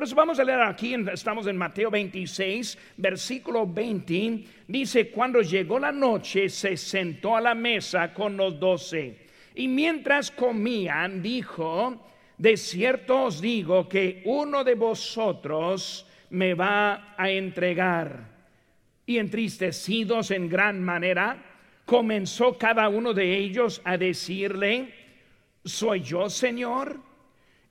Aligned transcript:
Pues 0.00 0.14
vamos 0.14 0.40
a 0.40 0.44
leer 0.44 0.62
aquí, 0.62 0.94
estamos 1.12 1.46
en 1.46 1.58
Mateo 1.58 1.90
26, 1.90 2.78
versículo 2.96 3.66
20. 3.66 4.44
Dice, 4.66 5.10
cuando 5.10 5.42
llegó 5.42 5.78
la 5.78 5.92
noche, 5.92 6.48
se 6.48 6.78
sentó 6.78 7.36
a 7.36 7.40
la 7.42 7.54
mesa 7.54 8.14
con 8.14 8.34
los 8.34 8.58
doce. 8.58 9.26
Y 9.54 9.68
mientras 9.68 10.30
comían, 10.30 11.20
dijo, 11.20 12.02
de 12.38 12.56
cierto 12.56 13.24
os 13.24 13.42
digo 13.42 13.90
que 13.90 14.22
uno 14.24 14.64
de 14.64 14.74
vosotros 14.74 16.06
me 16.30 16.54
va 16.54 17.14
a 17.18 17.28
entregar. 17.28 18.24
Y 19.04 19.18
entristecidos 19.18 20.30
en 20.30 20.48
gran 20.48 20.82
manera, 20.82 21.44
comenzó 21.84 22.56
cada 22.56 22.88
uno 22.88 23.12
de 23.12 23.36
ellos 23.36 23.82
a 23.84 23.98
decirle, 23.98 24.94
¿soy 25.62 26.00
yo, 26.00 26.30
Señor? 26.30 27.09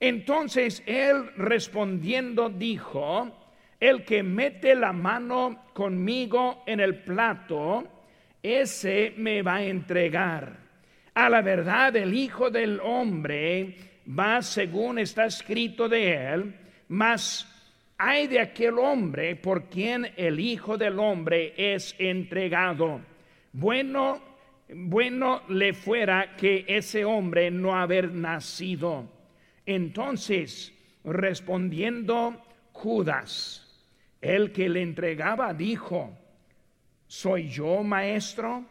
Entonces 0.00 0.82
él 0.86 1.30
respondiendo 1.36 2.48
dijo, 2.48 3.30
el 3.78 4.04
que 4.04 4.22
mete 4.22 4.74
la 4.74 4.94
mano 4.94 5.66
conmigo 5.74 6.64
en 6.66 6.80
el 6.80 7.02
plato, 7.02 7.84
ese 8.42 9.12
me 9.18 9.42
va 9.42 9.56
a 9.56 9.64
entregar. 9.64 10.56
A 11.14 11.28
la 11.28 11.42
verdad, 11.42 11.94
el 11.96 12.14
Hijo 12.14 12.50
del 12.50 12.80
Hombre 12.80 13.76
va 14.18 14.40
según 14.40 14.98
está 14.98 15.26
escrito 15.26 15.86
de 15.88 16.14
él, 16.14 16.54
mas 16.88 17.46
hay 17.98 18.26
de 18.26 18.40
aquel 18.40 18.78
hombre 18.78 19.36
por 19.36 19.64
quien 19.64 20.10
el 20.16 20.40
Hijo 20.40 20.78
del 20.78 20.98
Hombre 20.98 21.52
es 21.56 21.94
entregado. 21.98 23.02
Bueno, 23.52 24.22
bueno 24.72 25.42
le 25.48 25.74
fuera 25.74 26.36
que 26.36 26.64
ese 26.66 27.04
hombre 27.04 27.50
no 27.50 27.76
haber 27.76 28.10
nacido. 28.10 29.19
Entonces, 29.66 30.72
respondiendo 31.04 32.42
Judas, 32.72 33.66
el 34.20 34.52
que 34.52 34.68
le 34.68 34.82
entregaba, 34.82 35.54
dijo, 35.54 36.16
¿soy 37.06 37.48
yo 37.48 37.82
maestro? 37.82 38.64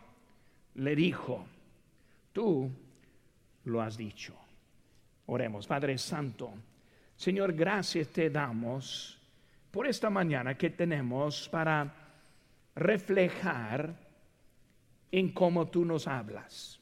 Le 0.75 0.95
dijo, 0.95 1.45
tú 2.33 2.71
lo 3.65 3.81
has 3.81 3.97
dicho. 3.97 4.35
Oremos, 5.25 5.67
Padre 5.67 5.97
Santo. 5.97 6.51
Señor, 7.15 7.53
gracias 7.53 8.07
te 8.09 8.29
damos 8.29 9.19
por 9.71 9.87
esta 9.87 10.09
mañana 10.09 10.55
que 10.57 10.69
tenemos 10.69 11.49
para 11.49 11.93
reflejar 12.75 13.93
en 15.11 15.29
cómo 15.29 15.67
tú 15.67 15.85
nos 15.85 16.07
hablas. 16.07 16.79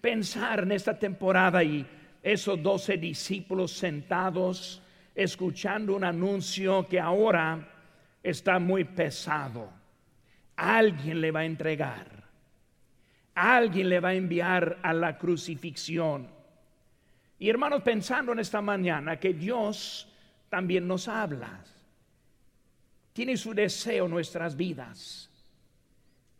Pensar 0.00 0.60
en 0.60 0.72
esta 0.72 0.98
temporada 0.98 1.62
y 1.62 1.86
esos 2.22 2.62
doce 2.62 2.96
discípulos 2.96 3.72
sentados 3.72 4.82
escuchando 5.14 5.96
un 5.96 6.04
anuncio 6.04 6.86
que 6.86 7.00
ahora 7.00 7.68
está 8.22 8.58
muy 8.58 8.84
pesado. 8.84 9.68
Alguien 10.56 11.20
le 11.20 11.30
va 11.30 11.40
a 11.40 11.44
entregar. 11.44 12.06
Alguien 13.34 13.88
le 13.88 14.00
va 14.00 14.10
a 14.10 14.14
enviar 14.14 14.78
a 14.82 14.92
la 14.92 15.16
crucifixión. 15.16 16.28
Y 17.38 17.48
hermanos, 17.48 17.82
pensando 17.82 18.32
en 18.32 18.40
esta 18.40 18.60
mañana 18.60 19.18
que 19.18 19.32
Dios 19.32 20.08
también 20.48 20.86
nos 20.86 21.08
habla. 21.08 21.64
Tiene 23.12 23.36
su 23.36 23.54
deseo 23.54 24.06
en 24.06 24.10
nuestras 24.10 24.56
vidas. 24.56 25.30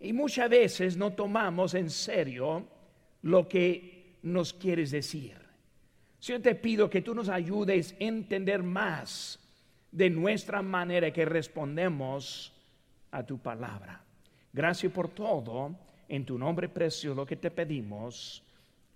Y 0.00 0.12
muchas 0.12 0.48
veces 0.48 0.96
no 0.96 1.12
tomamos 1.12 1.74
en 1.74 1.90
serio 1.90 2.66
lo 3.22 3.48
que 3.48 4.18
nos 4.22 4.52
quieres 4.52 4.90
decir. 4.92 5.47
Señor, 6.18 6.42
te 6.42 6.54
pido 6.54 6.90
que 6.90 7.02
tú 7.02 7.14
nos 7.14 7.28
ayudes 7.28 7.92
a 7.92 8.04
entender 8.04 8.62
más 8.62 9.38
de 9.90 10.10
nuestra 10.10 10.62
manera 10.62 11.12
que 11.12 11.24
respondemos 11.24 12.52
a 13.10 13.24
tu 13.24 13.38
palabra. 13.38 14.02
Gracias 14.52 14.92
por 14.92 15.08
todo. 15.08 15.74
En 16.08 16.24
tu 16.24 16.38
nombre 16.38 16.68
precioso 16.68 17.14
lo 17.14 17.26
que 17.26 17.36
te 17.36 17.50
pedimos. 17.50 18.42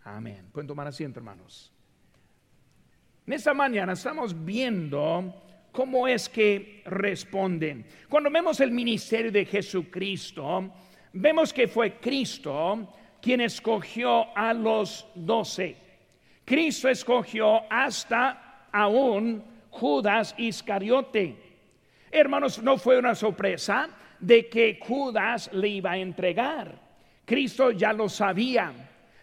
Amén. 0.04 0.48
Pueden 0.50 0.66
tomar 0.66 0.86
asiento, 0.86 1.20
hermanos. 1.20 1.70
En 3.26 3.34
esta 3.34 3.54
mañana 3.54 3.92
estamos 3.92 4.44
viendo 4.44 5.42
cómo 5.70 6.08
es 6.08 6.28
que 6.28 6.82
responden. 6.86 7.86
Cuando 8.08 8.30
vemos 8.30 8.60
el 8.60 8.70
ministerio 8.70 9.30
de 9.30 9.44
Jesucristo, 9.44 10.72
vemos 11.12 11.52
que 11.52 11.69
fue 11.69 11.98
Cristo 11.98 12.88
quien 13.20 13.42
escogió 13.42 14.36
a 14.36 14.52
los 14.52 15.06
doce. 15.14 15.76
Cristo 16.44 16.88
escogió 16.88 17.62
hasta 17.70 18.66
aún 18.72 19.42
Judas 19.70 20.34
Iscariote. 20.38 21.36
Hermanos, 22.10 22.62
no 22.62 22.76
fue 22.76 22.98
una 22.98 23.14
sorpresa 23.14 23.88
de 24.19 24.48
que 24.48 24.78
Judas 24.81 25.50
le 25.52 25.69
iba 25.69 25.92
a 25.92 25.98
entregar. 25.98 26.78
Cristo 27.25 27.70
ya 27.70 27.92
lo 27.92 28.08
sabía. 28.08 28.72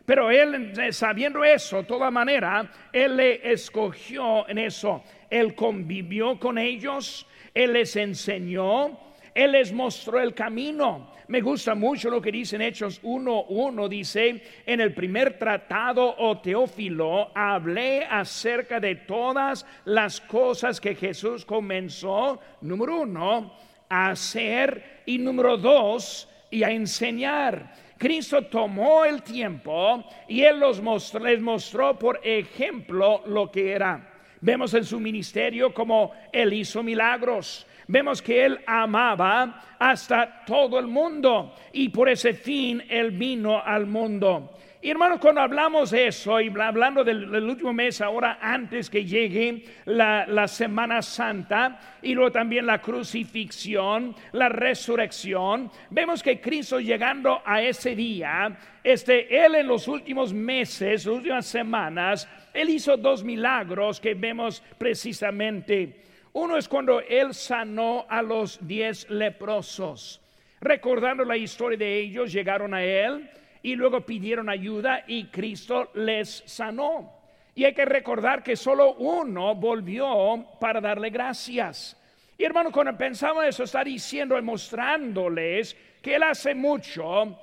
Pero 0.06 0.31
él, 0.31 0.74
eh, 0.79 0.91
sabiendo 0.91 1.44
eso, 1.44 1.78
de 1.78 1.84
toda 1.84 2.09
manera, 2.09 2.72
él 2.91 3.16
le 3.16 3.52
escogió 3.52 4.47
en 4.50 4.58
eso. 4.58 5.03
Él 5.29 5.53
convivió 5.53 6.40
con 6.40 6.58
ellos, 6.58 7.28
él 7.53 7.74
les 7.74 7.96
enseñó, 7.96 9.09
él 9.34 9.51
les 9.51 9.72
mostró 9.72 10.19
el 10.19 10.34
camino. 10.34 11.12
Me 11.28 11.41
gusta 11.41 11.75
mucho 11.75 12.09
lo 12.09 12.22
que 12.22 12.31
dice 12.31 12.56
en 12.56 12.63
Hechos 12.63 13.01
1.1. 13.03 13.88
Dice, 13.88 14.44
en 14.66 14.81
el 14.81 14.94
primer 14.94 15.38
tratado, 15.38 16.06
o 16.06 16.29
oh 16.29 16.38
Teófilo, 16.40 17.31
hablé 17.35 18.06
acerca 18.06 18.79
de 18.79 18.95
todas 18.95 19.66
las 19.85 20.19
cosas 20.22 20.81
que 20.81 20.95
Jesús 20.95 21.45
comenzó, 21.45 22.40
número 22.62 23.01
uno, 23.01 23.53
a 23.88 24.09
hacer 24.09 25.01
y 25.06 25.17
número 25.17 25.57
dos, 25.57 26.28
y 26.50 26.63
a 26.63 26.72
enseñar. 26.72 27.73
Cristo 27.97 28.46
tomó 28.46 29.03
el 29.03 29.22
tiempo 29.22 30.06
y 30.28 30.41
Él 30.41 30.59
los 30.59 30.81
mostró, 30.81 31.19
les 31.19 31.41
mostró 31.41 32.00
por 32.00 32.22
ejemplo 32.23 33.22
lo 33.25 33.51
que 33.51 33.72
era. 33.72 34.13
Vemos 34.41 34.73
en 34.73 34.85
su 34.85 35.00
ministerio 35.01 35.73
como 35.73 36.13
Él 36.31 36.53
hizo 36.53 36.81
milagros 36.81 37.67
vemos 37.89 38.22
que 38.22 38.45
él 38.45 38.59
amaba 38.67 39.75
hasta 39.79 40.45
todo 40.45 40.79
el 40.79 40.88
mundo 40.88 41.55
y 41.73 41.89
por 41.89 42.07
ese 42.07 42.33
fin 42.33 42.83
él 42.88 43.11
vino 43.11 43.61
al 43.61 43.88
mundo. 43.88 44.51
Y 44.81 44.91
hermanos, 44.91 45.19
cuando 45.19 45.41
hablamos 45.41 45.91
de 45.91 46.07
eso 46.07 46.39
y 46.39 46.47
hablando 46.57 47.03
del, 47.03 47.44
último 47.44 47.73
mes, 47.73 47.99
ahora 47.99 48.39
antes 48.41 48.89
que 48.89 49.03
llegue 49.03 49.66
la, 49.85 50.25
la, 50.25 50.47
Semana 50.47 51.01
Santa 51.01 51.97
y 52.01 52.13
luego 52.13 52.31
también 52.31 52.66
la 52.66 52.79
crucifixión, 52.79 54.16
la 54.31 54.47
resurrección, 54.47 55.69
vemos 55.89 56.23
que 56.23 56.39
Cristo 56.39 56.79
llegando 56.79 57.41
a 57.44 57.61
ese 57.61 57.94
día, 57.94 58.57
este, 58.81 59.45
Él 59.45 59.55
en 59.55 59.67
los 59.67 59.89
últimos 59.89 60.33
meses, 60.33 61.05
las 61.05 61.13
últimas 61.13 61.45
semanas, 61.45 62.29
Él 62.53 62.69
hizo 62.69 62.95
dos 62.95 63.22
milagros 63.22 63.99
que 63.99 64.13
vemos 64.13 64.63
precisamente. 64.78 66.09
Uno 66.34 66.57
es 66.57 66.67
cuando 66.67 67.01
Él 67.01 67.34
sanó 67.34 68.06
a 68.07 68.22
los 68.22 68.66
diez 68.66 69.09
leprosos. 69.09 70.22
Recordando 70.62 71.23
la 71.23 71.38
historia 71.38 71.78
de 71.78 72.00
ellos, 72.00 72.31
llegaron 72.31 72.73
a 72.73 72.84
Él 72.84 73.29
y 73.62 73.75
luego 73.75 74.01
pidieron 74.01 74.50
ayuda 74.50 75.03
y 75.07 75.25
Cristo 75.25 75.90
les 75.95 76.44
sanó. 76.45 77.19
Y 77.56 77.66
hay 77.66 77.73
que 77.73 77.85
recordar 77.85 78.44
que 78.44 78.56
solo 78.56 78.94
uno 78.95 79.56
volvió 79.56 80.45
para 80.59 80.79
darle 80.79 81.09
gracias. 81.09 81.97
Y 82.38 82.46
hermano, 82.46 82.72
cuando 82.72 82.97
pensamos 82.97 83.46
eso, 83.46 83.63
está 83.63 83.84
diciendo 83.84 84.38
y 84.38 84.41
mostrándoles 84.41 85.75
que 86.01 86.16
Él 86.16 86.23
hace 86.23 86.56
mucho, 86.56 87.38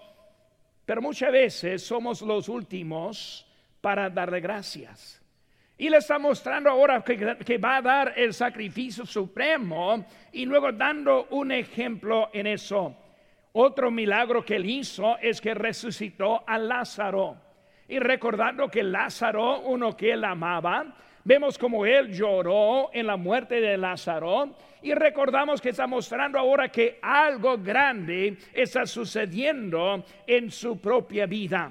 pero 0.86 1.02
muchas 1.02 1.32
veces 1.32 1.82
somos 1.82 2.22
los 2.22 2.48
últimos 2.48 3.46
para 3.80 4.08
darle 4.08 4.40
gracias. 4.40 5.20
Y 5.78 5.90
le 5.90 5.98
está 5.98 6.18
mostrando 6.18 6.70
ahora 6.70 7.02
que, 7.02 7.58
va 7.58 7.76
a 7.76 7.82
dar 7.82 8.14
el 8.16 8.32
sacrificio 8.32 9.04
supremo 9.04 10.06
y 10.32 10.46
luego 10.46 10.72
dando 10.72 11.26
un 11.30 11.52
ejemplo 11.52 12.30
en 12.32 12.46
eso. 12.46 12.96
Otro 13.52 13.90
milagro 13.90 14.42
que 14.42 14.56
él 14.56 14.64
hizo 14.64 15.18
es 15.18 15.40
que 15.40 15.52
resucitó 15.54 16.44
a 16.46 16.58
Lázaro. 16.58 17.36
Y 17.88 17.98
recordando 17.98 18.68
que 18.68 18.82
Lázaro, 18.82 19.60
uno 19.60 19.94
que 19.94 20.12
él 20.12 20.24
amaba, 20.24 20.96
vemos 21.24 21.58
como 21.58 21.84
él 21.84 22.10
lloró 22.10 22.90
en 22.94 23.06
la 23.06 23.16
muerte 23.16 23.60
de 23.60 23.76
Lázaro. 23.76 24.56
Y 24.80 24.94
recordamos 24.94 25.60
que 25.60 25.70
está 25.70 25.86
mostrando 25.86 26.38
ahora 26.38 26.70
que 26.70 26.98
algo 27.02 27.58
grande 27.58 28.38
está 28.54 28.86
sucediendo 28.86 30.04
en 30.26 30.50
su 30.50 30.80
propia 30.80 31.26
vida. 31.26 31.70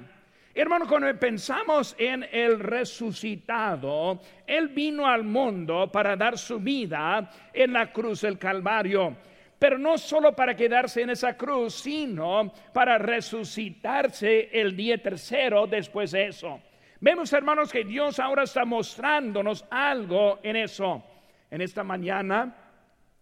Hermano, 0.58 0.86
cuando 0.88 1.14
pensamos 1.20 1.94
en 1.98 2.26
el 2.32 2.58
resucitado, 2.58 4.18
Él 4.46 4.68
vino 4.68 5.06
al 5.06 5.22
mundo 5.22 5.92
para 5.92 6.16
dar 6.16 6.38
su 6.38 6.58
vida 6.58 7.30
en 7.52 7.74
la 7.74 7.92
cruz 7.92 8.22
del 8.22 8.38
Calvario. 8.38 9.18
Pero 9.58 9.76
no 9.76 9.98
solo 9.98 10.34
para 10.34 10.56
quedarse 10.56 11.02
en 11.02 11.10
esa 11.10 11.36
cruz, 11.36 11.74
sino 11.74 12.50
para 12.72 12.96
resucitarse 12.96 14.48
el 14.50 14.74
día 14.74 14.96
tercero 14.96 15.66
después 15.66 16.12
de 16.12 16.28
eso. 16.28 16.58
Vemos, 17.00 17.30
hermanos, 17.34 17.70
que 17.70 17.84
Dios 17.84 18.18
ahora 18.18 18.44
está 18.44 18.64
mostrándonos 18.64 19.62
algo 19.68 20.40
en 20.42 20.56
eso. 20.56 21.04
En 21.50 21.60
esta 21.60 21.84
mañana 21.84 22.56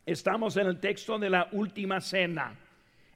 estamos 0.06 0.56
en 0.56 0.68
el 0.68 0.78
texto 0.78 1.18
de 1.18 1.30
la 1.30 1.48
última 1.50 2.00
cena, 2.00 2.54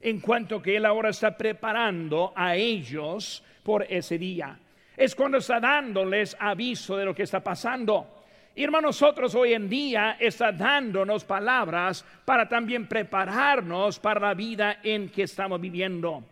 en 0.01 0.19
cuanto 0.19 0.61
que 0.61 0.75
Él 0.75 0.85
ahora 0.85 1.11
está 1.11 1.37
preparando 1.37 2.33
a 2.35 2.57
ellos 2.57 3.45
por 3.69 3.85
ese 3.87 4.17
día. 4.17 4.57
Es 4.97 5.13
cuando 5.13 5.37
está 5.37 5.59
dándoles 5.59 6.35
aviso 6.39 6.97
de 6.97 7.05
lo 7.05 7.13
que 7.13 7.21
está 7.21 7.39
pasando. 7.43 8.23
Y 8.55 8.63
hermanos, 8.63 8.99
nosotros 8.99 9.35
hoy 9.35 9.53
en 9.53 9.69
día 9.69 10.17
está 10.19 10.51
dándonos 10.51 11.23
palabras 11.23 12.03
para 12.25 12.49
también 12.49 12.87
prepararnos 12.87 13.99
para 13.99 14.21
la 14.21 14.33
vida 14.33 14.79
en 14.81 15.09
que 15.09 15.21
estamos 15.21 15.61
viviendo. 15.61 16.23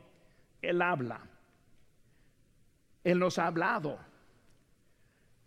Él 0.59 0.81
habla. 0.81 1.19
Él 3.03 3.19
nos 3.19 3.37
ha 3.37 3.45
hablado. 3.45 3.99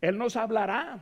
Él 0.00 0.16
nos 0.16 0.36
hablará. 0.36 0.96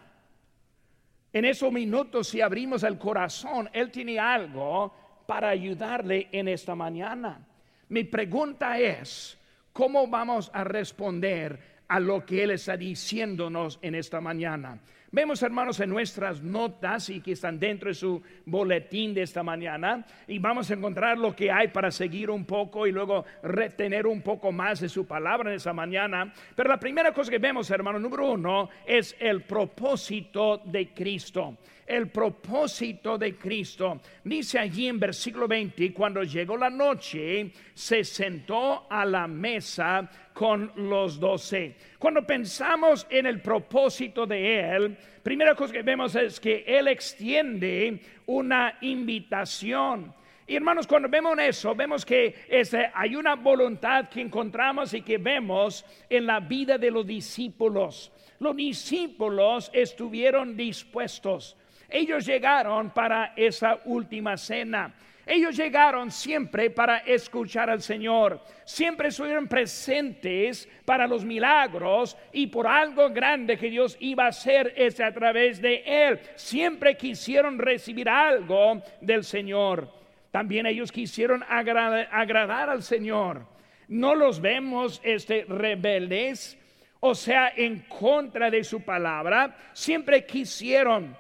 En 1.35 1.45
esos 1.45 1.71
minutos, 1.71 2.29
si 2.29 2.41
abrimos 2.41 2.83
el 2.83 2.97
corazón, 2.97 3.69
Él 3.75 3.91
tiene 3.91 4.19
algo 4.19 4.95
para 5.27 5.51
ayudarle 5.51 6.31
en 6.33 6.49
esta 6.49 6.75
mañana. 6.75 7.47
Mi 7.91 8.05
pregunta 8.05 8.79
es, 8.79 9.38
¿cómo 9.73 10.09
vamos 10.09 10.51
a 10.55 10.65
responder 10.65 11.59
a 11.89 12.01
lo 12.01 12.25
que 12.25 12.45
Él 12.45 12.51
está 12.51 12.77
diciéndonos 12.77 13.79
en 13.83 13.95
esta 13.95 14.21
mañana? 14.21 14.81
Vemos, 15.11 15.43
hermanos, 15.43 15.81
en 15.81 15.89
nuestras 15.89 16.43
notas 16.43 17.09
y 17.09 17.23
que 17.23 17.33
están 17.33 17.59
dentro 17.59 17.89
de 17.89 17.95
su 17.95 18.21
boletín 18.45 19.15
de 19.15 19.23
esta 19.23 19.43
mañana, 19.43 20.05
y 20.27 20.39
vamos 20.39 20.71
a 20.71 20.75
encontrar 20.75 21.17
lo 21.17 21.35
que 21.35 21.51
hay 21.51 21.69
para 21.69 21.91
seguir 21.91 22.29
un 22.29 22.45
poco 22.45 22.87
y 22.87 22.93
luego 22.93 23.25
retener 23.43 24.07
un 24.07 24.21
poco 24.21 24.53
más 24.53 24.81
de 24.81 24.89
su 24.91 25.07
palabra 25.07 25.49
en 25.49 25.57
esta 25.57 25.73
mañana. 25.73 26.31
Pero 26.55 26.69
la 26.69 26.79
primera 26.79 27.15
cosa 27.15 27.31
que 27.31 27.39
vemos, 27.39 27.71
hermano, 27.71 27.99
número 27.99 28.33
uno, 28.33 28.69
es 28.87 29.17
el 29.19 29.45
propósito 29.45 30.59
de 30.59 30.93
Cristo 30.93 31.57
el 31.89 32.09
propósito 32.09 33.17
de 33.17 33.37
Cristo. 33.37 34.01
Dice 34.23 34.59
allí 34.59 34.87
en 34.87 35.01
versículo 35.01 35.49
20, 35.49 35.93
cuando 35.93 36.23
llegó 36.23 36.57
la 36.57 36.71
noche, 36.71 37.51
se 37.75 38.05
sentó 38.05 38.87
a 38.91 39.05
la 39.05 39.27
mesa 39.27 40.09
con 40.33 40.71
los 40.77 41.19
doce. 41.19 41.77
Cuando 41.99 42.25
pensamos 42.27 43.07
en 43.11 43.27
el 43.27 43.41
propósito 43.41 44.27
de 44.27 44.61
Él, 44.61 44.97
primera 45.23 45.55
cosa 45.55 45.73
que 45.73 45.83
vemos 45.83 46.15
es 46.15 46.39
que 46.39 46.65
Él 46.67 46.89
extiende 46.89 48.01
una 48.27 48.79
invitación. 48.83 50.15
Y 50.49 50.57
hermanos, 50.57 50.87
cuando 50.87 51.11
vemos 51.11 51.39
eso, 51.39 51.75
vemos 51.75 52.07
que 52.07 52.35
este, 52.49 52.91
hay 52.95 53.15
una 53.15 53.35
voluntad 53.35 54.09
que 54.09 54.23
encontramos 54.23 54.95
y 54.95 55.03
que 55.03 55.19
vemos 55.19 55.85
en 56.09 56.25
la 56.25 56.41
vida 56.41 56.79
de 56.79 56.91
los 56.91 57.07
discípulos. 57.07 58.11
Los 58.39 58.57
discípulos 58.57 59.71
estuvieron 59.75 60.57
dispuestos. 60.57 61.58
Ellos 61.89 62.27
llegaron 62.27 62.91
para 62.91 63.33
esa 63.37 63.81
última 63.85 64.37
cena. 64.37 64.95
Ellos 65.29 65.57
llegaron 65.57 66.11
siempre 66.11 66.71
para 66.71 66.99
escuchar 66.99 67.69
al 67.69 67.83
Señor. 67.83 68.41
Siempre 68.65 69.09
estuvieron 69.09 69.47
presentes 69.47 70.67
para 70.87 71.07
los 71.07 71.23
milagros 71.23 72.17
y 72.33 72.47
por 72.47 72.67
algo 72.67 73.11
grande 73.11 73.59
que 73.59 73.69
Dios 73.69 73.99
iba 74.01 74.25
a 74.25 74.29
hacer 74.29 74.73
es 74.75 74.99
a 75.01 75.13
través 75.13 75.61
de 75.61 75.83
Él. 75.85 76.19
Siempre 76.35 76.97
quisieron 76.97 77.59
recibir 77.59 78.09
algo 78.09 78.83
del 79.03 79.23
Señor. 79.23 79.93
También 80.31 80.65
ellos 80.65 80.91
quisieron 80.91 81.45
agradar, 81.47 82.71
al 82.71 82.83
Señor. 82.83 83.47
No 83.89 84.15
los 84.15 84.41
vemos 84.41 84.99
este, 85.05 85.45
rebeldes, 85.47 86.57
o 87.01 87.15
sea, 87.15 87.53
en 87.55 87.81
contra 87.81 88.51
de 88.51 88.65
su 88.65 88.83
palabra. 88.83 89.57
Siempre 89.75 90.25
quisieron 90.25 91.17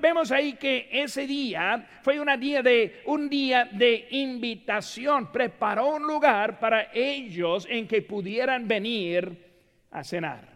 vemos 0.00 0.30
ahí 0.32 0.54
que 0.54 0.88
ese 0.90 1.26
día 1.26 1.86
fue 2.02 2.18
una 2.18 2.36
día 2.36 2.62
de, 2.62 3.02
un 3.06 3.28
día 3.28 3.66
de 3.70 4.08
invitación. 4.10 5.30
Preparó 5.30 5.96
un 5.96 6.06
lugar 6.06 6.58
para 6.58 6.90
ellos 6.94 7.66
en 7.68 7.86
que 7.86 8.02
pudieran 8.02 8.66
venir 8.66 9.36
a 9.90 10.02
cenar. 10.02 10.48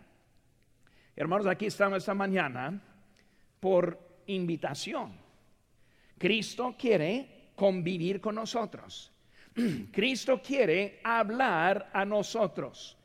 Hermanos, 1.14 1.46
aquí 1.46 1.66
estamos 1.66 1.98
esta 1.98 2.14
mañana 2.14 2.80
por 3.60 3.98
invitación. 4.26 5.12
Cristo 6.16 6.74
quiere 6.78 7.50
convivir 7.54 8.20
con 8.20 8.36
nosotros. 8.36 9.12
Cristo 9.92 10.40
quiere 10.40 11.00
hablar 11.04 11.90
a 11.92 12.04
nosotros. 12.04 12.96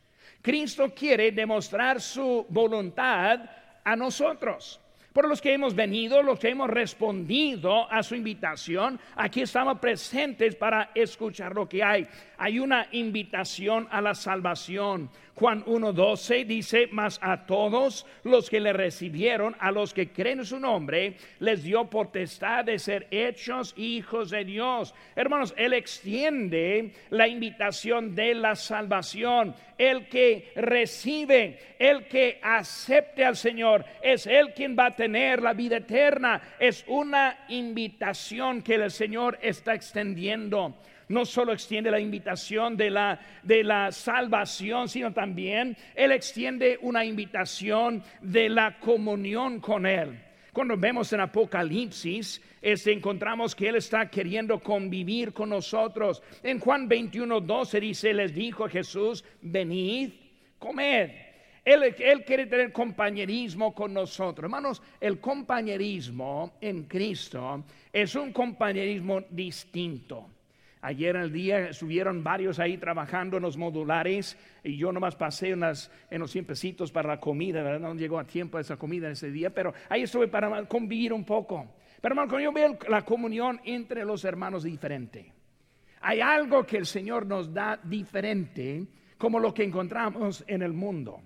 Cristo 0.42 0.94
quiere 0.94 1.32
demostrar 1.32 2.00
su 2.00 2.46
voluntad 2.50 3.50
a 3.84 3.96
nosotros 3.96 4.80
por 5.14 5.30
los 5.30 5.42
que 5.42 5.54
hemos 5.54 5.76
venido, 5.76 6.24
los 6.24 6.40
que 6.40 6.50
hemos 6.50 6.70
respondido 6.70 7.90
a 7.90 8.02
su 8.02 8.16
invitación. 8.16 9.00
Aquí 9.16 9.42
estamos 9.42 9.80
presentes 9.80 10.56
para 10.56 10.90
escuchar 10.96 11.54
lo 11.54 11.70
que 11.70 11.84
hay. 11.84 12.08
Hay 12.38 12.60
una 12.60 12.88
invitación 12.92 13.88
a 13.92 14.02
la 14.02 14.16
salvación. 14.16 15.10
Juan 15.36 15.66
1.12 15.66 16.46
dice, 16.46 16.90
mas 16.92 17.18
a 17.22 17.46
todos 17.48 18.06
los 18.24 18.52
que 18.52 18.60
le 18.60 18.72
recibieron, 18.72 19.56
a 19.60 19.72
los 19.72 19.92
que 19.92 20.10
creen 20.10 20.40
en 20.40 20.46
su 20.46 20.60
nombre, 20.60 21.18
les 21.40 21.64
dio 21.64 21.90
potestad 21.90 22.66
de 22.66 22.78
ser 22.78 23.08
hechos 23.10 23.74
hijos 23.76 24.30
de 24.30 24.46
Dios. 24.46 24.94
Hermanos, 25.16 25.56
Él 25.58 25.74
extiende 25.74 26.94
la 27.10 27.28
invitación 27.28 28.14
de 28.14 28.36
la 28.36 28.56
salvación. 28.56 29.56
El 29.76 30.08
que 30.08 30.52
recibe, 30.56 31.76
el 31.80 32.08
que 32.08 32.40
acepte 32.44 33.26
al 33.26 33.36
Señor, 33.36 33.84
es 34.04 34.28
Él 34.28 34.54
quien 34.56 34.78
va 34.78 34.88
a 34.88 34.96
tener 34.96 35.42
la 35.42 35.54
vida 35.54 35.78
eterna. 35.78 36.42
Es 36.60 36.86
una 36.88 37.46
invitación 37.50 38.62
que 38.62 38.76
el 38.76 38.92
Señor 38.92 39.40
está 39.42 39.74
extendiendo 39.74 40.76
no 41.14 41.26
solo 41.26 41.54
extiende 41.54 41.92
la 41.92 42.00
invitación 42.00 42.76
de 42.76 42.90
la, 42.90 43.20
de 43.44 43.64
la 43.64 43.92
salvación, 43.92 44.90
sino 44.90 45.14
también 45.14 45.78
Él 45.96 46.12
extiende 46.12 46.80
una 46.82 47.06
invitación 47.06 48.04
de 48.22 48.50
la 48.50 48.80
comunión 48.80 49.60
con 49.60 49.86
Él. 49.86 50.20
Cuando 50.52 50.78
vemos 50.78 51.12
en 51.14 51.20
Apocalipsis, 51.20 52.42
este, 52.62 52.92
encontramos 52.92 53.56
que 53.56 53.70
Él 53.70 53.76
está 53.76 54.10
queriendo 54.10 54.60
convivir 54.60 55.34
con 55.34 55.50
nosotros. 55.50 56.22
En 56.44 56.60
Juan 56.60 56.88
21, 56.88 57.42
12 57.42 57.80
dice, 57.80 58.14
les 58.14 58.34
dijo 58.34 58.68
Jesús, 58.68 59.24
venid, 59.42 60.12
comed. 60.60 61.10
Él, 61.66 61.96
él, 61.98 62.26
quiere 62.26 62.46
tener 62.46 62.72
compañerismo 62.72 63.74
con 63.74 63.94
nosotros. 63.94 64.44
Hermanos, 64.44 64.82
el 65.00 65.20
compañerismo 65.20 66.54
en 66.60 66.84
Cristo 66.84 67.64
es 67.92 68.16
un 68.16 68.34
compañerismo 68.34 69.22
distinto. 69.30 70.33
Ayer 70.86 71.16
en 71.16 71.22
el 71.22 71.32
día 71.32 71.70
estuvieron 71.70 72.26
varios 72.26 72.60
ahí 72.60 72.78
trabajando 72.78 73.38
en 73.38 73.44
los 73.44 73.56
modulares 73.56 74.38
y 74.66 74.76
yo 74.76 74.92
nomás 74.92 75.16
pasé 75.16 75.52
en 75.52 75.62
los 76.20 76.32
100 76.32 76.44
pesitos 76.44 76.92
para 76.92 77.08
la 77.08 77.22
comida, 77.22 77.80
no 77.80 77.96
llegó 77.96 78.20
a 78.20 78.26
tiempo 78.26 78.60
esa 78.60 78.76
comida 78.76 79.10
ese 79.10 79.32
día, 79.32 79.50
pero 79.50 79.74
ahí 79.88 80.02
estuve 80.02 80.28
para 80.28 80.66
convivir 80.66 81.14
un 81.14 81.24
poco. 81.24 81.76
Pero 82.02 82.12
hermano, 82.12 82.28
cuando 82.28 82.44
yo 82.44 82.52
veo 82.52 82.78
la 82.90 83.04
comunión 83.04 83.62
entre 83.64 84.04
los 84.04 84.26
hermanos 84.26 84.64
diferente, 84.64 85.32
hay 86.02 86.20
algo 86.20 86.66
que 86.66 86.80
el 86.80 86.86
Señor 86.86 87.26
nos 87.28 87.54
da 87.54 87.80
diferente 87.82 88.86
como 89.18 89.40
lo 89.40 89.54
que 89.54 89.64
encontramos 89.64 90.44
en 90.48 90.64
el 90.64 90.74
mundo. 90.74 91.22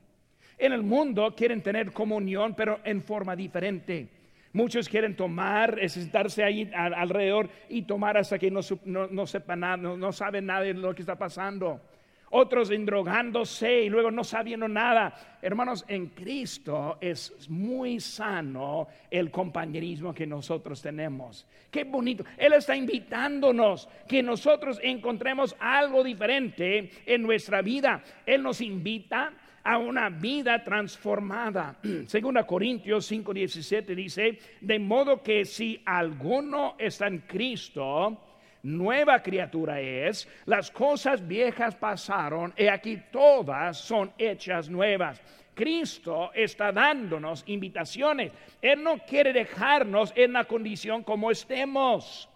En 0.55 0.71
el 0.71 0.83
mundo 0.83 1.33
quieren 1.35 1.63
tener 1.63 1.91
comunión, 1.93 2.53
pero 2.55 2.79
en 2.83 3.01
forma 3.01 3.35
diferente. 3.35 4.07
Muchos 4.53 4.87
quieren 4.87 5.15
tomar, 5.15 5.77
sentarse 5.89 6.43
ahí 6.43 6.69
alrededor 6.73 7.49
y 7.69 7.83
tomar 7.83 8.17
hasta 8.17 8.39
que 8.39 8.49
no, 8.49 8.61
no, 8.85 9.27
sepan 9.27 9.59
nada, 9.59 9.77
no, 9.77 10.11
saben 10.11 10.45
nada 10.45 10.61
de 10.61 10.73
lo 10.73 10.95
que 10.95 11.01
está 11.01 11.17
pasando. 11.17 11.81
Otros 12.29 12.71
endrogándose 12.71 13.83
y 13.83 13.89
luego 13.89 14.11
no 14.11 14.23
sabiendo 14.23 14.67
nada. 14.67 15.37
Hermanos, 15.41 15.85
en 15.87 16.07
Cristo 16.07 16.97
es 16.99 17.49
muy 17.49 18.01
sano 18.01 18.87
el 19.09 19.31
compañerismo 19.31 20.13
que 20.13 20.27
nosotros 20.27 20.81
tenemos. 20.81 21.45
Qué 21.71 21.85
bonito. 21.85 22.25
Él 22.37 22.53
está 22.53 22.75
invitándonos 22.75 23.87
que 24.07 24.21
nosotros 24.21 24.79
encontremos 24.83 25.55
algo 25.59 26.03
diferente 26.03 26.89
en 27.05 27.21
nuestra 27.21 27.61
vida. 27.61 28.03
Él 28.25 28.43
nos 28.43 28.59
invita 28.59 29.31
a 29.67 29.77
una 29.77 30.09
vida 30.09 30.63
transformada. 30.63 31.75
Segunda 32.07 32.47
Corintios 32.47 33.11
5:17 33.11 33.93
dice, 33.93 34.39
de 34.61 34.79
modo 34.79 35.21
que 35.21 35.43
si 35.43 35.81
alguno 35.85 36.75
está 36.79 37.07
en 37.07 37.19
Cristo, 37.27 38.17
nueva 38.63 39.21
criatura 39.21 39.81
es, 39.81 40.25
las 40.45 40.71
cosas 40.71 41.27
viejas 41.27 41.75
pasaron 41.75 42.53
y 42.57 42.67
aquí 42.67 42.97
todas 43.11 43.77
son 43.77 44.13
hechas 44.17 44.69
nuevas. 44.69 45.21
Cristo 45.53 46.31
está 46.33 46.71
dándonos 46.71 47.43
invitaciones. 47.47 48.31
Él 48.61 48.81
no 48.81 48.99
quiere 48.99 49.33
dejarnos 49.33 50.13
en 50.15 50.31
la 50.31 50.45
condición 50.45 51.03
como 51.03 51.29
estemos. 51.29 52.29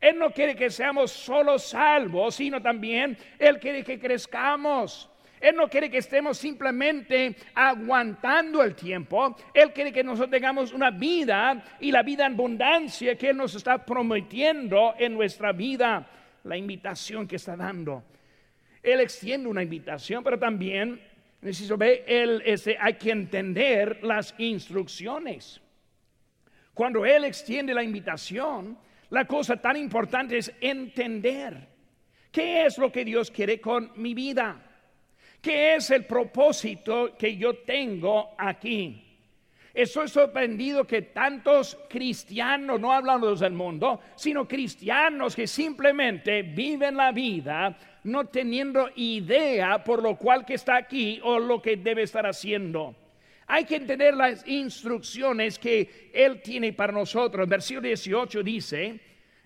Él 0.00 0.18
no 0.18 0.30
quiere 0.30 0.56
que 0.56 0.70
seamos 0.70 1.10
solo 1.10 1.58
salvos, 1.58 2.36
sino 2.36 2.62
también 2.62 3.18
Él 3.38 3.58
quiere 3.58 3.84
que 3.84 3.98
crezcamos. 3.98 5.09
Él 5.40 5.56
no 5.56 5.68
quiere 5.68 5.90
que 5.90 5.98
estemos 5.98 6.36
simplemente 6.36 7.34
aguantando 7.54 8.62
el 8.62 8.74
tiempo. 8.74 9.34
Él 9.54 9.72
quiere 9.72 9.90
que 9.90 10.04
nosotros 10.04 10.30
tengamos 10.30 10.72
una 10.72 10.90
vida 10.90 11.64
y 11.80 11.90
la 11.90 12.02
vida 12.02 12.26
en 12.26 12.34
abundancia 12.34 13.16
que 13.16 13.30
Él 13.30 13.38
nos 13.38 13.54
está 13.54 13.84
prometiendo 13.84 14.94
en 14.98 15.14
nuestra 15.14 15.52
vida. 15.52 16.06
La 16.44 16.56
invitación 16.56 17.26
que 17.26 17.36
está 17.36 17.56
dando. 17.56 18.04
Él 18.82 19.00
extiende 19.00 19.48
una 19.48 19.62
invitación, 19.62 20.22
pero 20.22 20.38
también 20.38 21.00
necesito 21.40 21.76
ver, 21.76 22.04
él, 22.06 22.42
ese, 22.44 22.76
hay 22.78 22.94
que 22.94 23.10
entender 23.10 24.00
las 24.02 24.34
instrucciones. 24.38 25.60
Cuando 26.74 27.04
Él 27.04 27.24
extiende 27.24 27.74
la 27.74 27.82
invitación, 27.82 28.78
la 29.10 29.26
cosa 29.26 29.56
tan 29.56 29.76
importante 29.76 30.38
es 30.38 30.52
entender 30.60 31.68
qué 32.30 32.64
es 32.64 32.78
lo 32.78 32.92
que 32.92 33.04
Dios 33.04 33.30
quiere 33.30 33.60
con 33.60 33.92
mi 33.96 34.14
vida. 34.14 34.69
¿Qué 35.40 35.76
es 35.76 35.90
el 35.90 36.04
propósito 36.04 37.16
que 37.18 37.36
yo 37.36 37.54
tengo 37.58 38.34
aquí? 38.36 39.06
Estoy 39.72 40.08
sorprendido 40.08 40.84
que 40.84 41.02
tantos 41.02 41.78
cristianos, 41.88 42.80
no 42.80 42.92
hablando 42.92 43.34
del 43.34 43.52
mundo, 43.52 44.00
sino 44.16 44.46
cristianos 44.46 45.34
que 45.34 45.46
simplemente 45.46 46.42
viven 46.42 46.96
la 46.96 47.12
vida 47.12 47.78
no 48.04 48.26
teniendo 48.26 48.90
idea 48.96 49.82
por 49.84 50.02
lo 50.02 50.16
cual 50.16 50.44
que 50.44 50.54
está 50.54 50.76
aquí 50.76 51.20
o 51.22 51.38
lo 51.38 51.62
que 51.62 51.76
debe 51.76 52.02
estar 52.02 52.26
haciendo. 52.26 52.94
Hay 53.46 53.64
que 53.64 53.76
entender 53.76 54.14
las 54.14 54.46
instrucciones 54.46 55.58
que 55.58 56.10
Él 56.12 56.40
tiene 56.42 56.72
para 56.72 56.92
nosotros. 56.92 57.48
Versículo 57.48 57.88
18 57.88 58.42
dice, 58.42 59.00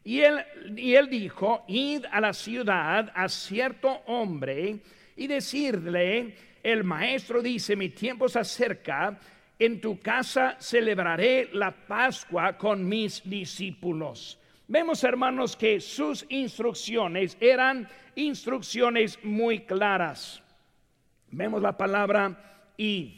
y 0.05 0.21
él, 0.21 0.45
y 0.77 0.95
él 0.95 1.09
dijo, 1.09 1.65
id 1.67 2.05
a 2.11 2.21
la 2.21 2.35
ciudad 2.35 3.11
a 3.15 3.29
cierto 3.29 4.03
hombre 4.07 4.81
y 5.17 5.27
decirle, 5.27 6.35
el 6.63 6.85
maestro 6.85 7.43
dice, 7.43 7.77
mi 7.77 7.91
tiempo 7.91 8.29
se 8.29 8.41
acerca, 8.41 9.19
en 9.59 9.81
tu 9.81 10.01
casa 10.01 10.57
celebraré 10.59 11.51
la 11.53 11.71
Pascua 11.71 12.57
con 12.57 12.89
mis 12.89 13.23
discípulos. 13.29 14.39
Vemos, 14.67 15.05
hermanos, 15.05 15.57
que 15.57 15.81
sus 15.81 16.27
instrucciones 16.31 17.37
eran 17.41 17.89
instrucciones 18.17 19.19
muy 19.23 19.61
claras. 19.61 20.43
Vemos 21.31 21.61
la 21.61 21.77
palabra 21.77 22.73
id, 22.77 23.11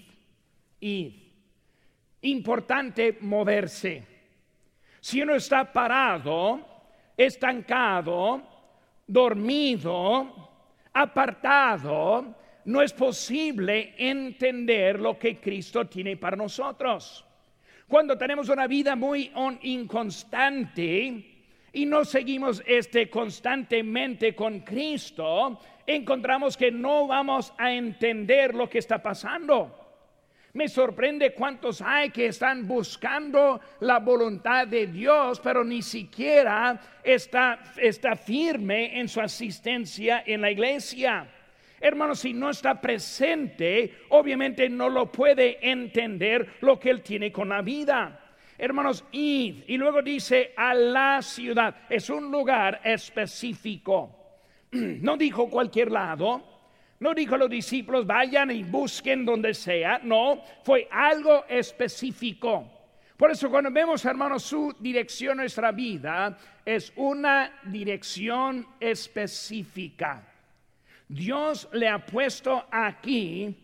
id. 0.80 1.12
Importante 2.22 3.18
moverse. 3.20 4.04
Si 5.00 5.22
uno 5.22 5.36
está 5.36 5.72
parado, 5.72 6.66
estancado, 7.16 8.42
dormido, 9.06 10.45
apartado, 10.96 12.34
no 12.64 12.80
es 12.80 12.92
posible 12.92 13.94
entender 13.98 14.98
lo 14.98 15.18
que 15.18 15.38
Cristo 15.38 15.86
tiene 15.86 16.16
para 16.16 16.36
nosotros. 16.36 17.24
Cuando 17.86 18.16
tenemos 18.16 18.48
una 18.48 18.66
vida 18.66 18.96
muy 18.96 19.30
inconstante 19.62 21.24
y 21.72 21.86
no 21.86 22.04
seguimos 22.04 22.62
este 22.66 23.10
constantemente 23.10 24.34
con 24.34 24.60
Cristo, 24.60 25.60
encontramos 25.86 26.56
que 26.56 26.72
no 26.72 27.06
vamos 27.06 27.52
a 27.58 27.72
entender 27.72 28.54
lo 28.54 28.68
que 28.68 28.78
está 28.78 29.02
pasando. 29.02 29.85
Me 30.56 30.68
sorprende 30.68 31.34
cuántos 31.34 31.82
hay 31.82 32.08
que 32.08 32.28
están 32.28 32.66
buscando 32.66 33.60
la 33.80 33.98
voluntad 33.98 34.66
de 34.66 34.86
Dios, 34.86 35.38
pero 35.38 35.62
ni 35.62 35.82
siquiera 35.82 36.80
está, 37.04 37.58
está 37.76 38.16
firme 38.16 38.98
en 38.98 39.06
su 39.06 39.20
asistencia 39.20 40.24
en 40.24 40.40
la 40.40 40.50
iglesia. 40.50 41.28
Hermano, 41.78 42.14
si 42.14 42.32
no 42.32 42.48
está 42.48 42.80
presente, 42.80 43.98
obviamente 44.08 44.70
no 44.70 44.88
lo 44.88 45.12
puede 45.12 45.58
entender 45.60 46.54
lo 46.62 46.80
que 46.80 46.88
él 46.88 47.02
tiene 47.02 47.30
con 47.30 47.50
la 47.50 47.60
vida. 47.60 48.34
Hermanos, 48.56 49.04
id. 49.12 49.56
Y 49.66 49.76
luego 49.76 50.00
dice 50.00 50.54
a 50.56 50.72
la 50.72 51.20
ciudad. 51.20 51.76
Es 51.90 52.08
un 52.08 52.30
lugar 52.30 52.80
específico. 52.82 54.40
No 54.72 55.18
dijo 55.18 55.50
cualquier 55.50 55.92
lado 55.92 56.55
no 56.98 57.14
dijo 57.14 57.34
a 57.34 57.38
los 57.38 57.50
discípulos, 57.50 58.06
vayan 58.06 58.50
y 58.50 58.62
busquen 58.62 59.24
donde 59.24 59.52
sea. 59.52 60.00
No, 60.02 60.42
fue 60.62 60.88
algo 60.90 61.44
específico. 61.48 62.70
Por 63.16 63.30
eso 63.30 63.50
cuando 63.50 63.70
vemos, 63.70 64.04
hermanos, 64.04 64.42
su 64.42 64.74
dirección 64.78 65.38
nuestra 65.38 65.72
vida 65.72 66.36
es 66.64 66.92
una 66.96 67.60
dirección 67.64 68.66
específica. 68.80 70.22
Dios 71.08 71.68
le 71.72 71.88
ha 71.88 72.04
puesto 72.04 72.66
aquí 72.70 73.54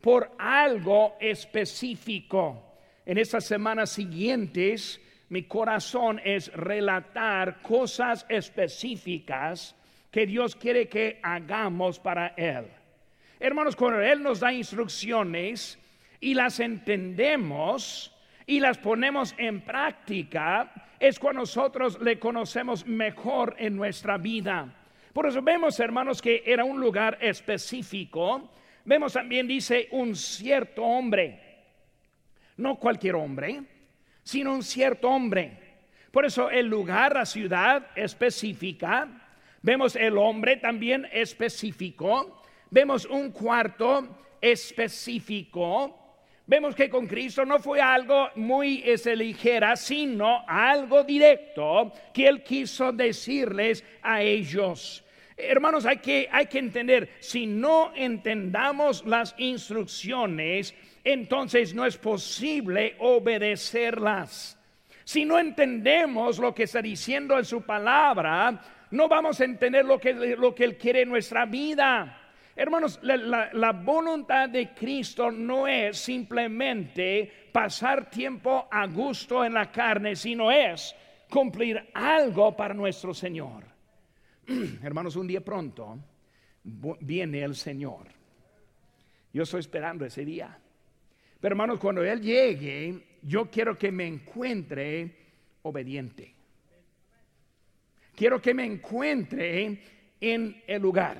por 0.00 0.32
algo 0.38 1.16
específico. 1.20 2.78
En 3.04 3.18
estas 3.18 3.44
semanas 3.44 3.90
siguientes, 3.90 5.00
mi 5.28 5.42
corazón 5.44 6.20
es 6.24 6.52
relatar 6.52 7.60
cosas 7.60 8.24
específicas 8.28 9.74
que 10.16 10.26
Dios 10.26 10.56
quiere 10.56 10.88
que 10.88 11.20
hagamos 11.22 11.98
para 11.98 12.28
Él. 12.38 12.64
Hermanos, 13.38 13.76
cuando 13.76 14.00
Él 14.00 14.22
nos 14.22 14.40
da 14.40 14.50
instrucciones 14.50 15.78
y 16.20 16.32
las 16.32 16.58
entendemos 16.58 18.16
y 18.46 18.58
las 18.58 18.78
ponemos 18.78 19.34
en 19.36 19.60
práctica, 19.60 20.72
es 20.98 21.18
cuando 21.18 21.40
nosotros 21.40 22.00
le 22.00 22.18
conocemos 22.18 22.86
mejor 22.86 23.56
en 23.58 23.76
nuestra 23.76 24.16
vida. 24.16 24.74
Por 25.12 25.26
eso 25.26 25.42
vemos, 25.42 25.78
hermanos, 25.80 26.22
que 26.22 26.42
era 26.46 26.64
un 26.64 26.80
lugar 26.80 27.18
específico. 27.20 28.54
Vemos 28.86 29.12
también, 29.12 29.46
dice, 29.46 29.88
un 29.90 30.16
cierto 30.16 30.82
hombre. 30.82 31.38
No 32.56 32.76
cualquier 32.76 33.16
hombre, 33.16 33.64
sino 34.22 34.54
un 34.54 34.62
cierto 34.62 35.10
hombre. 35.10 35.58
Por 36.10 36.24
eso 36.24 36.48
el 36.48 36.68
lugar, 36.68 37.16
la 37.16 37.26
ciudad 37.26 37.88
específica, 37.94 39.25
Vemos 39.62 39.96
el 39.96 40.16
hombre 40.18 40.56
también 40.56 41.08
específico. 41.12 42.42
Vemos 42.70 43.04
un 43.06 43.30
cuarto 43.30 44.18
específico. 44.40 46.06
Vemos 46.46 46.76
que 46.76 46.88
con 46.88 47.08
Cristo 47.08 47.44
no 47.44 47.58
fue 47.58 47.80
algo 47.80 48.28
muy 48.36 48.82
ese, 48.84 49.16
ligera, 49.16 49.74
sino 49.74 50.44
algo 50.46 51.02
directo 51.02 51.92
que 52.14 52.28
Él 52.28 52.44
quiso 52.44 52.92
decirles 52.92 53.84
a 54.00 54.22
ellos. 54.22 55.04
Hermanos, 55.36 55.84
hay 55.84 55.98
que, 55.98 56.28
hay 56.30 56.46
que 56.46 56.60
entender, 56.60 57.10
si 57.18 57.46
no 57.46 57.92
entendamos 57.94 59.04
las 59.04 59.34
instrucciones, 59.38 60.72
entonces 61.02 61.74
no 61.74 61.84
es 61.84 61.98
posible 61.98 62.94
obedecerlas. 63.00 64.56
Si 65.04 65.24
no 65.24 65.38
entendemos 65.38 66.38
lo 66.38 66.54
que 66.54 66.62
está 66.62 66.80
diciendo 66.80 67.38
en 67.38 67.44
su 67.44 67.62
palabra, 67.62 68.60
no 68.90 69.08
vamos 69.08 69.40
a 69.40 69.44
entender 69.44 69.84
lo 69.84 69.98
que, 69.98 70.14
lo 70.14 70.54
que 70.54 70.64
Él 70.64 70.76
quiere 70.76 71.02
en 71.02 71.08
nuestra 71.08 71.46
vida. 71.46 72.22
Hermanos, 72.54 72.98
la, 73.02 73.50
la, 73.52 73.72
voluntad 73.72 74.48
de 74.48 74.72
Cristo 74.72 75.30
no 75.30 75.68
es 75.68 75.98
simplemente 75.98 77.30
pasar 77.52 78.08
tiempo 78.08 78.66
a 78.70 78.86
gusto 78.86 79.44
en 79.44 79.54
la 79.54 79.70
carne, 79.70 80.16
sino 80.16 80.50
es 80.50 80.94
cumplir 81.28 81.90
algo 81.92 82.56
para 82.56 82.72
nuestro 82.72 83.12
Señor. 83.12 83.64
Hermanos, 84.82 85.16
un 85.16 85.26
día 85.26 85.44
pronto 85.44 85.98
viene 87.00 87.42
el 87.42 87.54
Señor. 87.54 88.06
Yo 89.32 89.42
estoy 89.42 89.60
esperando 89.60 90.06
ese 90.06 90.24
día. 90.24 90.58
Pero 91.38 91.52
hermanos, 91.52 91.78
cuando 91.78 92.02
Él 92.02 92.22
llegue, 92.22 93.18
yo 93.22 93.50
quiero 93.50 93.76
que 93.76 93.92
me 93.92 94.06
encuentre 94.06 95.14
obediente 95.62 96.35
quiero 98.16 98.40
que 98.40 98.54
me 98.54 98.64
encuentre 98.64 99.78
en 100.20 100.62
el 100.66 100.82
lugar. 100.82 101.18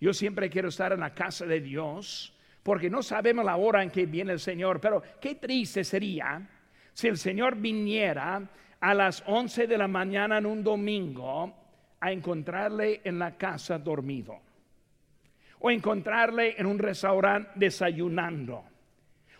Yo 0.00 0.14
siempre 0.14 0.48
quiero 0.48 0.68
estar 0.70 0.92
en 0.92 1.00
la 1.00 1.14
casa 1.14 1.44
de 1.44 1.60
Dios 1.60 2.34
porque 2.62 2.90
no 2.90 3.02
sabemos 3.02 3.44
la 3.44 3.56
hora 3.56 3.82
en 3.82 3.90
que 3.90 4.06
viene 4.06 4.32
el 4.32 4.40
Señor, 4.40 4.80
pero 4.80 5.02
qué 5.20 5.34
triste 5.34 5.84
sería 5.84 6.48
si 6.92 7.08
el 7.08 7.18
Señor 7.18 7.56
viniera 7.56 8.42
a 8.80 8.94
las 8.94 9.22
11 9.26 9.66
de 9.66 9.78
la 9.78 9.88
mañana 9.88 10.38
en 10.38 10.46
un 10.46 10.64
domingo 10.64 11.54
a 12.00 12.12
encontrarle 12.12 13.02
en 13.04 13.18
la 13.18 13.36
casa 13.36 13.78
dormido 13.78 14.40
o 15.58 15.70
encontrarle 15.70 16.54
en 16.58 16.66
un 16.66 16.78
restaurante 16.78 17.50
desayunando 17.54 18.64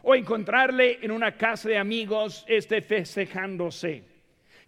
o 0.02 0.14
encontrarle 0.14 0.98
en 1.02 1.10
una 1.10 1.36
casa 1.36 1.68
de 1.68 1.78
amigos 1.78 2.44
este 2.48 2.82
festejándose. 2.82 4.09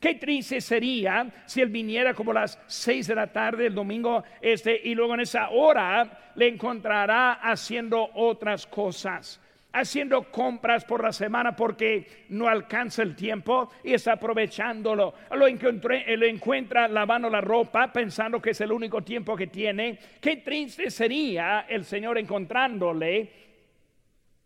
Qué 0.02 0.16
triste 0.16 0.60
sería 0.60 1.30
si 1.46 1.60
él 1.60 1.68
viniera 1.68 2.12
como 2.12 2.32
las 2.32 2.58
seis 2.66 3.06
de 3.06 3.14
la 3.14 3.28
tarde 3.28 3.66
el 3.66 3.74
domingo 3.76 4.24
este 4.40 4.80
y 4.82 4.96
luego 4.96 5.14
en 5.14 5.20
esa 5.20 5.50
hora 5.50 6.32
le 6.34 6.48
encontrará 6.48 7.34
haciendo 7.34 8.10
otras 8.14 8.66
cosas. 8.66 9.40
haciendo 9.74 10.24
compras 10.24 10.84
por 10.84 11.02
la 11.04 11.12
semana 11.12 11.54
porque 11.54 12.26
no 12.30 12.48
alcanza 12.48 13.02
el 13.02 13.14
tiempo 13.14 13.70
y 13.84 13.94
está 13.94 14.14
aprovechándolo. 14.14 15.14
Lo, 15.30 15.46
encontré, 15.46 16.16
lo 16.16 16.26
encuentra 16.26 16.88
lavando 16.88 17.30
la 17.30 17.40
ropa 17.40 17.90
pensando 17.92 18.42
que 18.42 18.50
es 18.50 18.60
el 18.60 18.72
único 18.72 19.02
tiempo 19.02 19.36
que 19.36 19.46
tiene. 19.46 19.98
Qué 20.20 20.38
triste 20.38 20.90
sería 20.90 21.64
el 21.68 21.84
Señor 21.84 22.18
encontrándole 22.18 23.30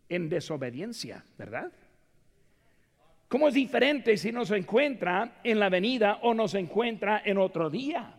en 0.07 0.29
desobediencia, 0.29 1.25
¿verdad? 1.35 1.71
¿Cómo 3.27 3.49
es 3.49 3.53
diferente 3.53 4.15
si 4.15 4.31
nos 4.31 4.51
encuentra 4.51 5.39
en 5.43 5.59
la 5.59 5.65
avenida 5.65 6.19
o 6.21 6.33
nos 6.33 6.53
encuentra 6.53 7.21
en 7.25 7.37
otro 7.37 7.69
día? 7.69 8.13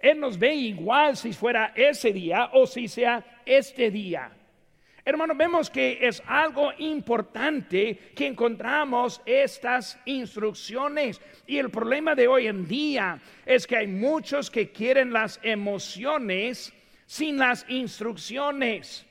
Él 0.00 0.18
nos 0.18 0.38
ve 0.38 0.54
igual 0.54 1.16
si 1.16 1.32
fuera 1.32 1.72
ese 1.76 2.12
día 2.12 2.50
o 2.52 2.66
si 2.66 2.88
sea 2.88 3.42
este 3.46 3.90
día. 3.90 4.32
Hermanos, 5.04 5.36
vemos 5.36 5.70
que 5.70 5.98
es 6.02 6.22
algo 6.26 6.72
importante 6.78 7.96
que 8.14 8.26
encontramos 8.26 9.22
estas 9.24 9.98
instrucciones. 10.04 11.20
Y 11.46 11.56
el 11.58 11.70
problema 11.70 12.14
de 12.14 12.28
hoy 12.28 12.46
en 12.46 12.66
día 12.68 13.18
es 13.46 13.66
que 13.66 13.76
hay 13.76 13.86
muchos 13.86 14.50
que 14.50 14.70
quieren 14.70 15.12
las 15.12 15.40
emociones 15.42 16.74
sin 17.06 17.38
las 17.38 17.64
instrucciones. 17.70 19.06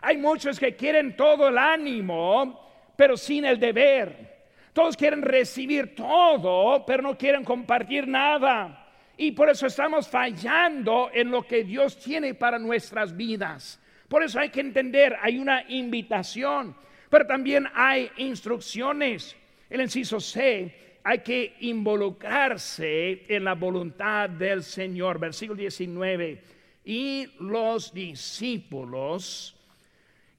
Hay 0.00 0.16
muchos 0.16 0.58
que 0.58 0.74
quieren 0.74 1.16
todo 1.16 1.48
el 1.48 1.58
ánimo, 1.58 2.68
pero 2.96 3.16
sin 3.16 3.44
el 3.44 3.60
deber. 3.60 4.31
Todos 4.72 4.96
quieren 4.96 5.22
recibir 5.22 5.94
todo, 5.94 6.84
pero 6.86 7.02
no 7.02 7.18
quieren 7.18 7.44
compartir 7.44 8.08
nada. 8.08 8.88
Y 9.16 9.32
por 9.32 9.50
eso 9.50 9.66
estamos 9.66 10.08
fallando 10.08 11.10
en 11.12 11.30
lo 11.30 11.42
que 11.46 11.62
Dios 11.64 11.98
tiene 11.98 12.34
para 12.34 12.58
nuestras 12.58 13.14
vidas. 13.14 13.78
Por 14.08 14.22
eso 14.22 14.40
hay 14.40 14.48
que 14.48 14.60
entender, 14.60 15.16
hay 15.20 15.38
una 15.38 15.64
invitación, 15.68 16.74
pero 17.10 17.26
también 17.26 17.66
hay 17.74 18.10
instrucciones. 18.16 19.36
El 19.68 19.82
inciso 19.82 20.20
C, 20.20 20.98
hay 21.04 21.18
que 21.18 21.56
involucrarse 21.60 23.24
en 23.28 23.44
la 23.44 23.54
voluntad 23.54 24.30
del 24.30 24.62
Señor. 24.62 25.18
Versículo 25.18 25.58
19. 25.58 26.42
Y 26.84 27.26
los 27.40 27.92
discípulos 27.92 29.54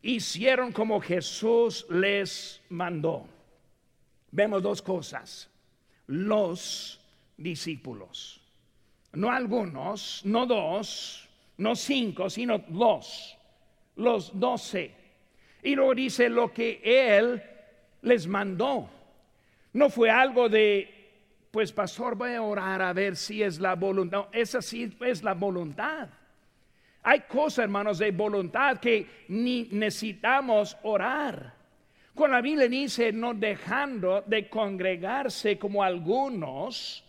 hicieron 0.01 0.71
como 0.71 0.99
Jesús 0.99 1.85
les 1.89 2.61
mandó. 2.69 3.32
Vemos 4.33 4.61
dos 4.61 4.81
cosas. 4.81 5.49
Los 6.07 6.99
discípulos 7.37 8.43
no 9.13 9.31
algunos, 9.31 10.21
no 10.25 10.45
dos, 10.45 11.29
no 11.57 11.75
cinco, 11.75 12.29
sino 12.29 12.59
dos, 12.67 13.37
los 13.95 14.37
doce. 14.39 14.91
Y 15.61 15.75
luego 15.75 15.95
dice 15.95 16.29
lo 16.29 16.51
que 16.51 16.81
Él 16.83 17.41
les 18.01 18.27
mandó. 18.27 18.89
No 19.73 19.89
fue 19.89 20.09
algo 20.09 20.49
de, 20.49 21.47
pues 21.51 21.71
pastor, 21.71 22.15
voy 22.15 22.33
a 22.33 22.41
orar 22.41 22.81
a 22.81 22.93
ver 22.93 23.15
si 23.15 23.41
es 23.41 23.59
la 23.59 23.75
voluntad. 23.75 24.25
Esa 24.31 24.61
sí 24.61 24.95
es 25.01 25.23
la 25.23 25.33
voluntad. 25.33 26.09
Hay 27.03 27.21
cosas, 27.21 27.63
hermanos, 27.63 27.99
de 27.99 28.11
voluntad 28.11 28.79
que 28.79 29.25
ni 29.27 29.67
necesitamos 29.71 30.77
orar. 30.83 31.53
Cuando 32.13 32.37
la 32.37 32.41
Biblia 32.41 32.67
dice 32.67 33.11
no 33.11 33.33
dejando 33.33 34.21
de 34.21 34.47
congregarse 34.47 35.57
como 35.57 35.83
algunos, 35.83 37.03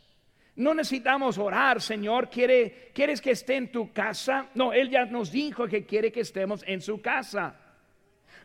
no 0.56 0.73
necesitamos 0.73 1.37
orar, 1.37 1.80
Señor, 1.80 2.30
¿quiere, 2.30 2.90
¿quieres 2.94 3.20
que 3.20 3.32
esté 3.32 3.56
en 3.56 3.70
tu 3.70 3.92
casa? 3.92 4.49
No, 4.54 4.73
Él 4.73 4.88
ya 4.88 5.04
nos 5.04 5.30
dijo 5.30 5.66
que 5.66 5.84
quiere 5.84 6.11
que 6.11 6.20
estemos 6.20 6.64
en 6.66 6.80
su 6.80 7.02
casa. 7.02 7.54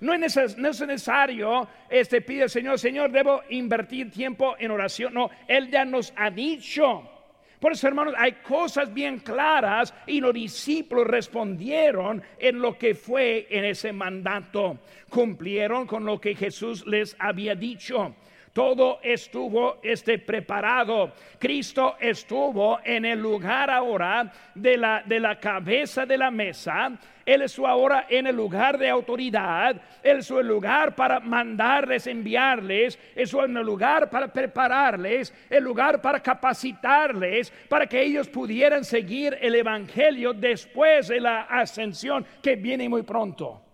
No 0.02 0.14
es, 0.14 0.58
necesario, 0.58 1.68
este 1.90 2.22
pide 2.22 2.48
Señor, 2.48 2.80
Señor, 2.80 3.12
debo 3.12 3.42
invertir 3.50 4.10
tiempo 4.12 4.56
en 4.58 4.72
oración. 4.72 5.14
No, 5.14 5.30
Él 5.48 5.70
ya 5.70 5.86
nos 5.86 6.14
ha 6.16 6.30
dicho. 6.30 7.19
Por 7.60 7.74
eso, 7.74 7.88
hermanos, 7.88 8.14
hay 8.18 8.34
cosas 8.44 8.94
bien 8.94 9.20
claras 9.20 9.94
y 10.08 10.22
los 10.22 10.34
discípulos 10.34 11.08
respondieron 11.08 12.24
en 12.38 12.62
lo 12.62 12.78
que 12.78 12.96
fue 12.96 13.48
en 13.50 13.66
ese 13.66 13.92
mandato. 13.92 14.78
Cumplieron 15.10 15.86
con 15.86 16.06
lo 16.06 16.22
que 16.22 16.36
Jesús 16.36 16.88
les 16.88 17.18
había 17.20 17.56
dicho. 17.56 18.16
Todo 18.54 19.00
estuvo 19.04 19.78
este, 19.84 20.20
preparado. 20.20 21.14
Cristo 21.38 21.96
estuvo 22.00 22.80
en 22.84 23.06
el 23.06 23.20
lugar 23.20 23.70
ahora 23.70 24.32
de 24.56 24.78
la, 24.78 25.04
de 25.06 25.20
la 25.20 25.40
cabeza 25.40 26.06
de 26.06 26.18
la 26.18 26.32
mesa. 26.32 26.92
Él 27.26 27.44
estuvo 27.44 27.68
ahora 27.68 28.08
en 28.10 28.26
el 28.26 28.36
lugar 28.36 28.80
de 28.80 28.90
autoridad. 28.90 29.76
Él 30.02 30.20
en 30.28 30.38
el 30.38 30.48
lugar 30.48 30.96
para 30.96 31.20
mandarles, 31.20 32.08
enviarles. 32.08 32.98
Estuvo 33.16 33.46
en 33.46 33.56
el 33.56 33.66
lugar 33.66 34.10
para 34.10 34.28
prepararles. 34.34 35.32
El 35.48 35.64
lugar 35.64 36.02
para 36.02 36.20
capacitarles. 36.20 37.52
Para 37.70 37.86
que 37.86 38.02
ellos 38.02 38.28
pudieran 38.28 38.84
seguir 38.84 39.38
el 39.40 39.54
Evangelio 39.54 40.34
después 40.34 41.10
de 41.10 41.20
la 41.20 41.42
ascensión 41.44 42.26
que 42.42 42.56
viene 42.56 42.90
muy 42.90 43.04
pronto. 43.04 43.69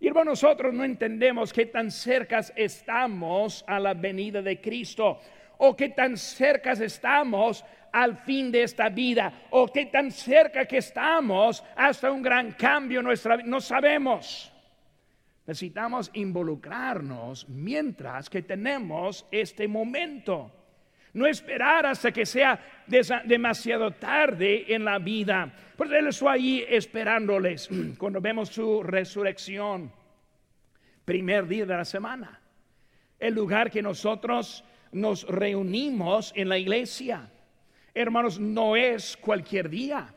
Y 0.00 0.08
hermanos, 0.08 0.42
nosotros 0.42 0.72
no 0.72 0.82
entendemos 0.82 1.52
qué 1.52 1.66
tan 1.66 1.90
cerca 1.90 2.40
estamos 2.56 3.62
a 3.66 3.78
la 3.78 3.92
venida 3.92 4.40
de 4.40 4.58
Cristo 4.58 5.20
o 5.58 5.76
qué 5.76 5.90
tan 5.90 6.16
cerca 6.16 6.72
estamos 6.72 7.62
al 7.92 8.16
fin 8.16 8.50
de 8.50 8.62
esta 8.62 8.88
vida 8.88 9.46
o 9.50 9.68
qué 9.68 9.86
tan 9.86 10.10
cerca 10.10 10.64
que 10.64 10.78
estamos 10.78 11.62
hasta 11.76 12.10
un 12.10 12.22
gran 12.22 12.52
cambio 12.52 13.00
en 13.00 13.06
nuestra 13.06 13.36
vida. 13.36 13.46
No 13.46 13.60
sabemos. 13.60 14.50
Necesitamos 15.46 16.10
involucrarnos 16.14 17.46
mientras 17.48 18.30
que 18.30 18.40
tenemos 18.40 19.26
este 19.30 19.68
momento. 19.68 20.59
No 21.12 21.26
esperar 21.26 21.86
hasta 21.86 22.12
que 22.12 22.24
sea 22.24 22.58
demasiado 23.24 23.90
tarde 23.92 24.72
en 24.72 24.84
la 24.84 24.98
vida. 24.98 25.52
Pues 25.76 25.90
Él 25.90 26.06
está 26.06 26.32
ahí 26.32 26.64
esperándoles 26.68 27.68
cuando 27.98 28.20
vemos 28.20 28.48
su 28.48 28.82
resurrección. 28.82 29.92
Primer 31.04 31.46
día 31.48 31.66
de 31.66 31.76
la 31.76 31.84
semana. 31.84 32.40
El 33.18 33.34
lugar 33.34 33.70
que 33.70 33.82
nosotros 33.82 34.64
nos 34.92 35.26
reunimos 35.26 36.32
en 36.36 36.48
la 36.48 36.58
iglesia. 36.58 37.30
Hermanos, 37.92 38.38
no 38.38 38.76
es 38.76 39.16
cualquier 39.16 39.68
día. 39.68 40.14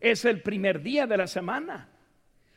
Es 0.00 0.24
el 0.24 0.40
primer 0.40 0.82
día 0.82 1.06
de 1.06 1.16
la 1.16 1.26
semana. 1.26 1.88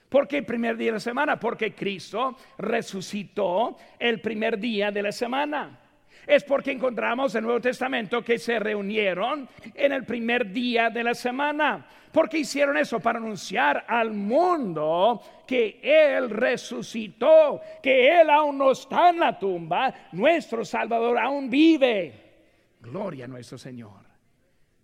¿Por 0.08 0.28
qué 0.28 0.44
primer 0.44 0.78
día 0.78 0.88
de 0.88 0.94
la 0.94 1.00
semana? 1.00 1.40
Porque 1.40 1.76
Cristo 1.76 2.38
resucitó 2.58 3.78
el 4.00 4.22
primer 4.22 4.58
día 4.58 4.92
de 4.92 5.04
la 5.04 5.12
semana 5.12 5.82
es 6.28 6.44
porque 6.44 6.72
encontramos 6.72 7.36
en 7.36 7.40
el 7.40 7.46
Nuevo 7.46 7.62
Testamento 7.62 8.24
que 8.24 8.40
se 8.40 8.60
reunieron 8.60 9.48
en 9.74 9.92
el 9.92 10.06
primer 10.06 10.52
día 10.52 10.90
de 10.90 11.04
la 11.04 11.14
semana. 11.14 11.88
Porque 12.12 12.40
hicieron 12.40 12.78
eso 12.78 13.00
para 13.00 13.20
anunciar 13.20 13.84
al 13.88 14.12
mundo 14.12 15.22
que 15.46 15.80
Él 15.84 16.30
resucitó, 16.30 17.60
que 17.84 18.22
Él 18.22 18.30
aún 18.30 18.58
no 18.58 18.72
está 18.72 19.10
en 19.10 19.20
la 19.20 19.38
tumba, 19.38 19.94
nuestro 20.14 20.64
Salvador 20.64 21.20
aún 21.20 21.50
vive. 21.50 22.14
Gloria 22.80 23.26
a 23.26 23.28
nuestro 23.28 23.58
Señor. 23.58 24.06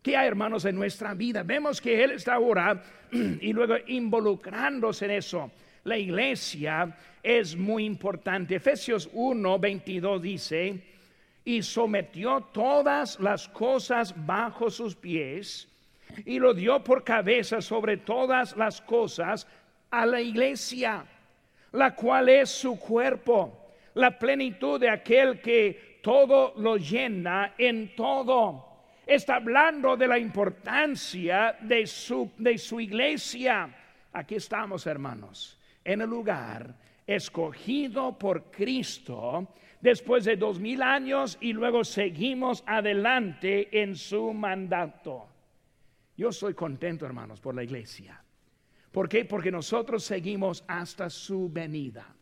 ¿Qué 0.01 0.17
hay, 0.17 0.27
hermanos, 0.27 0.65
en 0.65 0.75
nuestra 0.75 1.13
vida? 1.13 1.43
Vemos 1.43 1.79
que 1.79 2.03
Él 2.03 2.11
está 2.11 2.33
ahora 2.33 2.83
y 3.11 3.53
luego 3.53 3.75
involucrándose 3.87 5.05
en 5.05 5.11
eso. 5.11 5.51
La 5.83 5.97
iglesia 5.97 6.97
es 7.23 7.55
muy 7.55 7.85
importante. 7.85 8.55
Efesios 8.55 9.09
1, 9.13 9.59
22 9.59 10.21
dice, 10.21 10.83
y 11.43 11.61
sometió 11.63 12.41
todas 12.51 13.19
las 13.19 13.47
cosas 13.47 14.13
bajo 14.25 14.69
sus 14.69 14.95
pies 14.95 15.67
y 16.25 16.39
lo 16.39 16.53
dio 16.53 16.83
por 16.83 17.03
cabeza 17.03 17.61
sobre 17.61 17.97
todas 17.97 18.55
las 18.57 18.81
cosas 18.81 19.47
a 19.89 20.05
la 20.05 20.21
iglesia, 20.21 21.05
la 21.71 21.95
cual 21.95 22.29
es 22.29 22.49
su 22.49 22.79
cuerpo, 22.79 23.71
la 23.95 24.17
plenitud 24.17 24.79
de 24.79 24.89
aquel 24.89 25.41
que 25.41 25.99
todo 26.01 26.53
lo 26.57 26.77
llena 26.77 27.53
en 27.57 27.95
todo. 27.95 28.67
Está 29.05 29.35
hablando 29.35 29.97
de 29.97 30.07
la 30.07 30.19
importancia 30.19 31.57
de 31.61 31.85
su, 31.87 32.31
de 32.37 32.57
su 32.57 32.79
iglesia. 32.79 33.69
Aquí 34.13 34.35
estamos, 34.35 34.85
hermanos, 34.87 35.57
en 35.83 36.01
el 36.01 36.09
lugar 36.09 36.73
escogido 37.05 38.17
por 38.17 38.43
Cristo 38.51 39.47
después 39.81 40.25
de 40.25 40.35
dos 40.35 40.59
mil 40.59 40.81
años 40.81 41.37
y 41.41 41.53
luego 41.53 41.83
seguimos 41.83 42.63
adelante 42.65 43.81
en 43.81 43.95
su 43.95 44.33
mandato. 44.33 45.27
Yo 46.15 46.31
soy 46.31 46.53
contento, 46.53 47.05
hermanos, 47.05 47.39
por 47.39 47.55
la 47.55 47.63
iglesia. 47.63 48.23
¿Por 48.91 49.09
qué? 49.09 49.25
Porque 49.25 49.51
nosotros 49.51 50.03
seguimos 50.03 50.63
hasta 50.67 51.09
su 51.09 51.49
venida. 51.49 52.13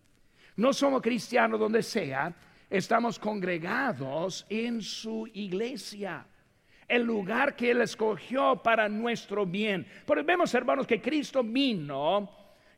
No 0.55 0.73
somos 0.73 1.01
cristianos 1.01 1.59
donde 1.59 1.83
sea, 1.83 2.33
estamos 2.69 3.17
congregados 3.17 4.45
en 4.49 4.81
su 4.81 5.27
iglesia 5.33 6.25
el 6.89 7.03
lugar 7.03 7.55
que 7.55 7.71
Él 7.71 7.81
escogió 7.81 8.61
para 8.61 8.89
nuestro 8.89 9.45
bien. 9.45 9.85
Porque 10.05 10.23
vemos, 10.23 10.53
hermanos, 10.55 10.87
que 10.87 10.99
Cristo 10.99 11.43
vino 11.43 12.29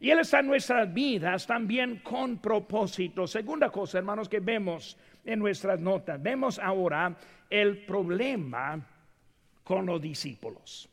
Y 0.02 0.10
Él 0.10 0.18
está 0.18 0.40
en 0.40 0.48
nuestras 0.48 0.92
vidas 0.92 1.46
también 1.46 1.98
con 1.98 2.40
propósito. 2.40 3.28
Segunda 3.28 3.70
cosa, 3.70 4.00
hermanos, 4.00 4.28
que 4.28 4.40
vemos 4.40 4.98
en 5.24 5.38
nuestras 5.38 5.80
notas. 5.80 6.20
Vemos 6.20 6.58
ahora 6.58 7.16
el 7.48 7.86
problema 7.86 8.84
con 9.64 9.86
los 9.86 10.02
discípulos. 10.02 10.90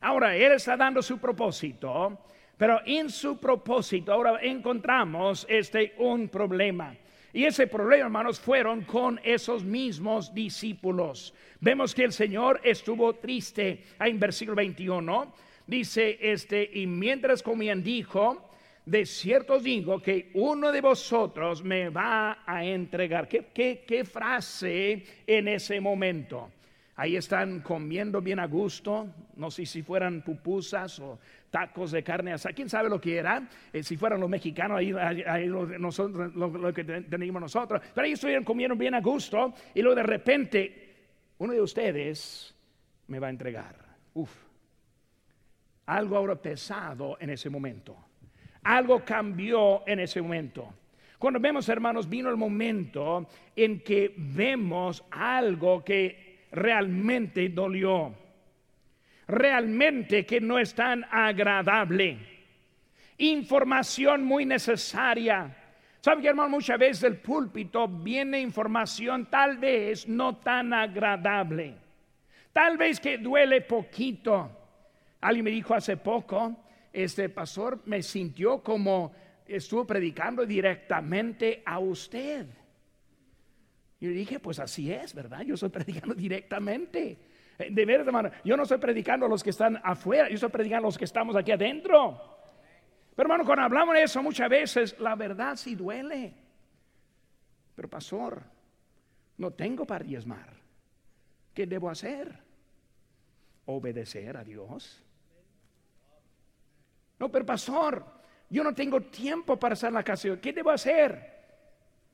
Ahora, 0.00 0.34
Él 0.34 0.52
está 0.52 0.78
dando 0.78 1.02
su 1.02 1.18
propósito, 1.18 2.24
pero 2.56 2.80
en 2.86 3.10
su 3.10 3.38
propósito 3.38 4.14
ahora 4.14 4.38
encontramos 4.40 5.46
este 5.46 5.94
un 5.98 6.30
problema. 6.30 6.96
Y 7.34 7.44
ese 7.44 7.66
problema, 7.66 8.06
hermanos, 8.06 8.40
fueron 8.40 8.80
con 8.84 9.20
esos 9.24 9.62
mismos 9.62 10.32
discípulos. 10.32 11.34
Vemos 11.60 11.94
que 11.94 12.04
el 12.04 12.12
Señor 12.14 12.62
estuvo 12.64 13.12
triste. 13.16 13.84
Ahí 13.98 14.12
en 14.12 14.18
versículo 14.18 14.56
21 14.56 15.34
dice 15.68 16.18
este, 16.20 16.68
y 16.72 16.88
mientras 16.88 17.44
comían 17.44 17.84
dijo, 17.84 18.50
de 18.84 19.06
cierto 19.06 19.60
digo 19.60 20.02
que 20.02 20.30
uno 20.34 20.72
de 20.72 20.80
vosotros 20.80 21.62
me 21.62 21.90
va 21.90 22.42
a 22.44 22.64
entregar. 22.64 23.28
¿Qué, 23.28 23.50
qué, 23.54 23.84
qué 23.86 24.04
frase 24.04 25.04
en 25.26 25.46
ese 25.46 25.80
momento? 25.80 26.50
Ahí 26.96 27.14
están 27.14 27.60
comiendo 27.60 28.20
bien 28.20 28.40
a 28.40 28.46
gusto, 28.46 29.14
no 29.36 29.52
sé 29.52 29.64
si 29.66 29.82
fueran 29.82 30.22
pupusas 30.22 30.98
o 30.98 31.20
tacos 31.48 31.92
de 31.92 32.02
carne 32.02 32.32
asada, 32.32 32.54
quién 32.54 32.68
sabe 32.68 32.88
lo 32.88 33.00
que 33.00 33.16
era, 33.16 33.48
eh, 33.72 33.84
si 33.84 33.96
fueran 33.96 34.18
los 34.20 34.28
mexicanos, 34.28 34.78
ahí, 34.78 35.46
lo, 35.46 35.66
nosotros, 35.78 36.34
lo, 36.34 36.74
que 36.74 36.82
tenemos 36.82 37.40
nosotros, 37.40 37.80
pero 37.94 38.04
ahí 38.04 38.14
estuvieron 38.14 38.42
comiendo 38.42 38.74
bien 38.74 38.94
a 38.94 39.00
gusto 39.00 39.54
y 39.74 39.80
luego 39.80 39.94
de 39.94 40.02
repente 40.02 40.88
uno 41.38 41.52
de 41.52 41.60
ustedes 41.60 42.52
me 43.06 43.20
va 43.20 43.28
a 43.28 43.30
entregar. 43.30 43.76
Uf, 44.14 44.47
algo 45.88 46.16
ahora 46.16 46.36
pesado 46.36 47.16
en 47.20 47.30
ese 47.30 47.50
momento, 47.50 47.96
algo 48.62 49.04
cambió 49.04 49.82
en 49.86 50.00
ese 50.00 50.22
momento. 50.22 50.72
Cuando 51.18 51.40
vemos, 51.40 51.68
hermanos, 51.68 52.08
vino 52.08 52.30
el 52.30 52.36
momento 52.36 53.26
en 53.56 53.80
que 53.80 54.14
vemos 54.16 55.04
algo 55.10 55.84
que 55.84 56.46
realmente 56.52 57.48
dolió 57.48 58.14
realmente 59.28 60.24
que 60.24 60.40
no 60.40 60.58
es 60.58 60.74
tan 60.74 61.04
agradable. 61.10 62.18
Información 63.18 64.24
muy 64.24 64.44
necesaria. 64.44 65.54
¿Sabe 66.00 66.22
que 66.22 66.28
hermano? 66.28 66.48
Muchas 66.48 66.78
veces 66.78 67.00
del 67.02 67.18
púlpito 67.18 67.86
viene 67.86 68.40
información 68.40 69.26
tal 69.26 69.58
vez 69.58 70.08
no 70.08 70.36
tan 70.36 70.72
agradable. 70.72 71.74
Tal 72.52 72.78
vez 72.78 72.98
que 72.98 73.18
duele 73.18 73.60
poquito. 73.60 74.57
Alguien 75.20 75.44
me 75.44 75.50
dijo 75.50 75.74
hace 75.74 75.96
poco, 75.96 76.56
este 76.92 77.28
pastor 77.28 77.82
me 77.86 78.02
sintió 78.02 78.62
como 78.62 79.12
estuvo 79.46 79.86
predicando 79.86 80.44
directamente 80.46 81.62
a 81.64 81.78
usted. 81.78 82.46
Yo 84.00 84.10
dije, 84.10 84.38
pues 84.38 84.58
así 84.60 84.92
es, 84.92 85.14
¿verdad? 85.14 85.42
Yo 85.42 85.54
estoy 85.54 85.68
predicando 85.70 86.14
directamente. 86.14 87.18
De 87.58 87.84
veras, 87.84 88.06
hermano, 88.06 88.30
yo 88.44 88.56
no 88.56 88.62
estoy 88.62 88.78
predicando 88.78 89.26
a 89.26 89.28
los 89.28 89.42
que 89.42 89.50
están 89.50 89.80
afuera, 89.82 90.28
yo 90.28 90.36
estoy 90.36 90.50
predicando 90.50 90.86
a 90.86 90.88
los 90.88 90.98
que 90.98 91.04
estamos 91.04 91.34
aquí 91.34 91.50
adentro. 91.50 92.38
Pero 93.16 93.26
hermano, 93.26 93.44
cuando 93.44 93.64
hablamos 93.64 93.94
de 93.96 94.04
eso 94.04 94.22
muchas 94.22 94.48
veces, 94.48 94.96
la 95.00 95.16
verdad 95.16 95.56
sí 95.56 95.74
duele. 95.74 96.34
Pero 97.74 97.88
pastor, 97.88 98.44
no 99.38 99.52
tengo 99.52 99.84
para 99.84 100.04
diezmar. 100.04 100.52
¿Qué 101.52 101.66
debo 101.66 101.90
hacer? 101.90 102.38
Obedecer 103.66 104.36
a 104.36 104.44
Dios. 104.44 105.02
No, 107.18 107.30
pero 107.30 107.44
pastor, 107.44 108.04
yo 108.48 108.62
no 108.62 108.74
tengo 108.74 109.00
tiempo 109.02 109.58
para 109.58 109.74
hacer 109.74 109.92
la 109.92 110.02
casa. 110.02 110.28
¿Qué 110.40 110.52
debo 110.52 110.70
hacer? 110.70 111.36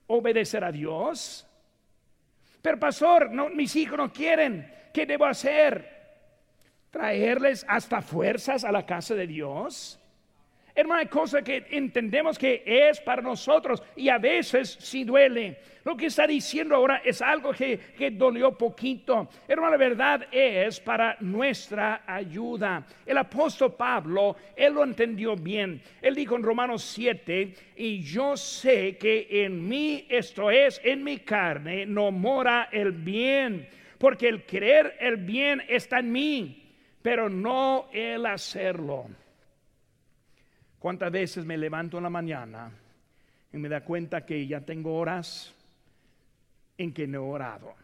Obedecer 0.06 0.64
a 0.64 0.72
Dios. 0.72 1.46
Pero 2.62 2.78
pastor, 2.78 3.30
no, 3.30 3.50
mis 3.50 3.76
hijos 3.76 3.98
no 3.98 4.12
quieren. 4.12 4.72
¿Qué 4.92 5.06
debo 5.06 5.26
hacer? 5.26 5.94
¿Traerles 6.90 7.64
hasta 7.68 8.00
fuerzas 8.00 8.64
a 8.64 8.72
la 8.72 8.86
casa 8.86 9.14
de 9.14 9.26
Dios? 9.26 10.00
Hermano, 10.76 11.00
hay 11.00 11.06
cosas 11.06 11.44
que 11.44 11.66
entendemos 11.70 12.36
que 12.36 12.64
es 12.66 13.00
para 13.00 13.22
nosotros 13.22 13.82
y 13.94 14.08
a 14.08 14.18
veces 14.18 14.76
sí 14.80 15.04
duele. 15.04 15.58
Lo 15.84 15.96
que 15.96 16.06
está 16.06 16.26
diciendo 16.26 16.74
ahora 16.74 17.02
es 17.04 17.22
algo 17.22 17.52
que, 17.52 17.78
que 17.96 18.10
dolió 18.10 18.58
poquito. 18.58 19.28
Hermano, 19.46 19.72
la 19.72 19.76
verdad 19.76 20.26
es 20.32 20.80
para 20.80 21.16
nuestra 21.20 22.02
ayuda. 22.06 22.84
El 23.06 23.18
apóstol 23.18 23.74
Pablo, 23.74 24.36
él 24.56 24.74
lo 24.74 24.82
entendió 24.82 25.36
bien. 25.36 25.80
Él 26.02 26.14
dijo 26.14 26.34
en 26.34 26.42
Romanos 26.42 26.82
7, 26.82 27.54
y 27.76 28.02
yo 28.02 28.36
sé 28.36 28.96
que 28.96 29.28
en 29.44 29.68
mí, 29.68 30.06
esto 30.08 30.50
es, 30.50 30.80
en 30.82 31.04
mi 31.04 31.18
carne, 31.18 31.86
no 31.86 32.10
mora 32.10 32.68
el 32.72 32.90
bien 32.90 33.68
porque 34.04 34.28
el 34.28 34.44
querer 34.44 34.96
el 35.00 35.16
bien 35.16 35.62
está 35.66 36.00
en 36.00 36.12
mí, 36.12 36.62
pero 37.00 37.30
no 37.30 37.88
el 37.90 38.26
hacerlo. 38.26 39.06
¿Cuántas 40.84 41.10
veces 41.10 41.46
me 41.46 41.56
levanto 41.56 41.96
en 41.96 42.02
la 42.02 42.10
mañana 42.10 42.70
y 43.50 43.56
me 43.56 43.70
da 43.70 43.82
cuenta 43.82 44.26
que 44.26 44.46
ya 44.46 44.60
tengo 44.60 44.94
horas 44.98 45.50
en 46.76 46.92
que 46.92 47.06
no 47.06 47.20
he 47.20 47.26
orado 47.26 47.74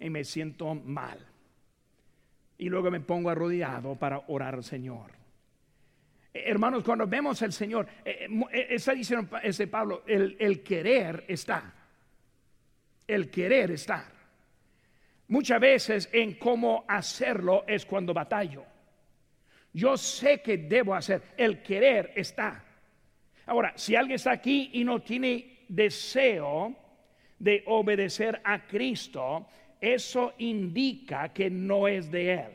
y 0.00 0.10
me 0.10 0.24
siento 0.24 0.74
mal? 0.74 1.24
Y 2.58 2.68
luego 2.68 2.90
me 2.90 2.98
pongo 2.98 3.30
arrodillado 3.30 3.94
para 3.94 4.20
orar 4.26 4.56
al 4.56 4.64
Señor. 4.64 5.12
Eh, 6.34 6.42
hermanos, 6.46 6.82
cuando 6.82 7.06
vemos 7.06 7.40
al 7.40 7.52
Señor, 7.52 7.86
eh, 8.04 8.26
eh, 8.50 8.66
está 8.70 8.94
diciendo 8.94 9.38
ese 9.40 9.68
Pablo, 9.68 10.02
el, 10.04 10.60
querer 10.64 11.24
está. 11.28 11.72
El 13.06 13.30
querer 13.30 13.70
está. 13.70 14.10
Muchas 15.28 15.60
veces 15.60 16.08
en 16.12 16.34
cómo 16.34 16.84
hacerlo 16.88 17.62
es 17.68 17.86
cuando 17.86 18.12
batallo. 18.12 18.71
Yo 19.72 19.96
sé 19.96 20.42
que 20.42 20.58
debo 20.58 20.94
hacer, 20.94 21.22
el 21.36 21.62
querer 21.62 22.12
está. 22.14 22.64
Ahora, 23.46 23.72
si 23.76 23.96
alguien 23.96 24.16
está 24.16 24.32
aquí 24.32 24.70
y 24.74 24.84
no 24.84 25.00
tiene 25.00 25.64
deseo 25.68 26.74
de 27.38 27.62
obedecer 27.66 28.40
a 28.44 28.66
Cristo, 28.66 29.46
eso 29.80 30.34
indica 30.38 31.32
que 31.32 31.50
no 31.50 31.88
es 31.88 32.10
de 32.10 32.34
Él. 32.34 32.52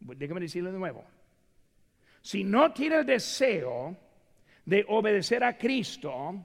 Déjame 0.00 0.40
decirlo 0.40 0.70
de 0.70 0.78
nuevo. 0.78 1.04
Si 2.20 2.44
no 2.44 2.72
tiene 2.72 2.96
el 2.96 3.06
deseo 3.06 3.96
de 4.64 4.84
obedecer 4.88 5.42
a 5.42 5.58
Cristo, 5.58 6.36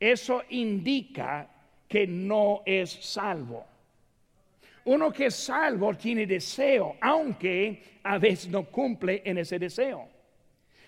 eso 0.00 0.42
indica 0.50 1.48
que 1.86 2.06
no 2.06 2.62
es 2.66 2.90
salvo. 2.90 3.66
Uno 4.88 5.12
que 5.12 5.26
es 5.26 5.34
salvo 5.34 5.92
tiene 5.94 6.24
deseo, 6.24 6.96
aunque 7.02 7.98
a 8.04 8.16
veces 8.16 8.48
no 8.48 8.64
cumple 8.64 9.20
en 9.22 9.36
ese 9.36 9.58
deseo. 9.58 10.08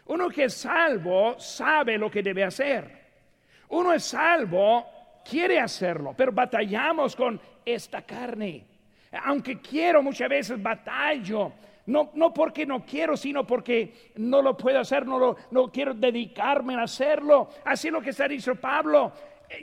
Uno 0.07 0.31
que 0.31 0.45
es 0.45 0.55
salvo 0.55 1.39
sabe 1.39 1.99
lo 1.99 2.11
que 2.11 2.23
debe 2.23 2.43
hacer. 2.43 2.91
Uno 3.69 3.93
es 3.93 4.05
salvo, 4.05 4.87
quiere 5.23 5.61
hacerlo, 5.61 6.15
pero 6.17 6.33
batallamos 6.33 7.15
con 7.15 7.39
esta 7.63 8.01
carne. 8.01 8.65
Aunque 9.25 9.61
quiero, 9.61 10.03
muchas 10.03 10.31
veces 10.31 10.63
batallo. 10.63 11.53
No, 11.85 12.11
no 12.15 12.33
porque 12.33 12.65
no 12.65 12.87
quiero, 12.87 13.19
sino 13.19 13.47
porque 13.47 14.13
no 14.17 14.41
lo 14.41 14.57
puedo 14.57 14.81
hacer, 14.81 15.07
no, 15.07 15.19
lo, 15.19 15.37
no 15.51 15.71
quiero 15.71 15.93
dedicarme 15.93 16.75
a 16.75 16.85
hacerlo. 16.85 17.51
Así 17.67 17.89
es 17.89 17.93
lo 17.93 18.01
que 18.01 18.11
está 18.11 18.27
diciendo 18.27 18.59
Pablo 18.63 19.13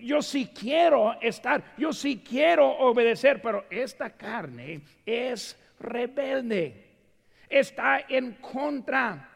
yo 0.02 0.22
sí 0.22 0.50
quiero 0.54 1.20
estar, 1.22 1.76
yo 1.78 1.94
sí 1.94 2.24
quiero 2.28 2.70
obedecer, 2.70 3.42
pero 3.42 3.66
esta 3.70 4.10
carne 4.10 4.82
es 5.06 5.58
rebelde, 5.80 6.86
está 7.50 8.06
en 8.10 8.34
contra. 8.34 9.30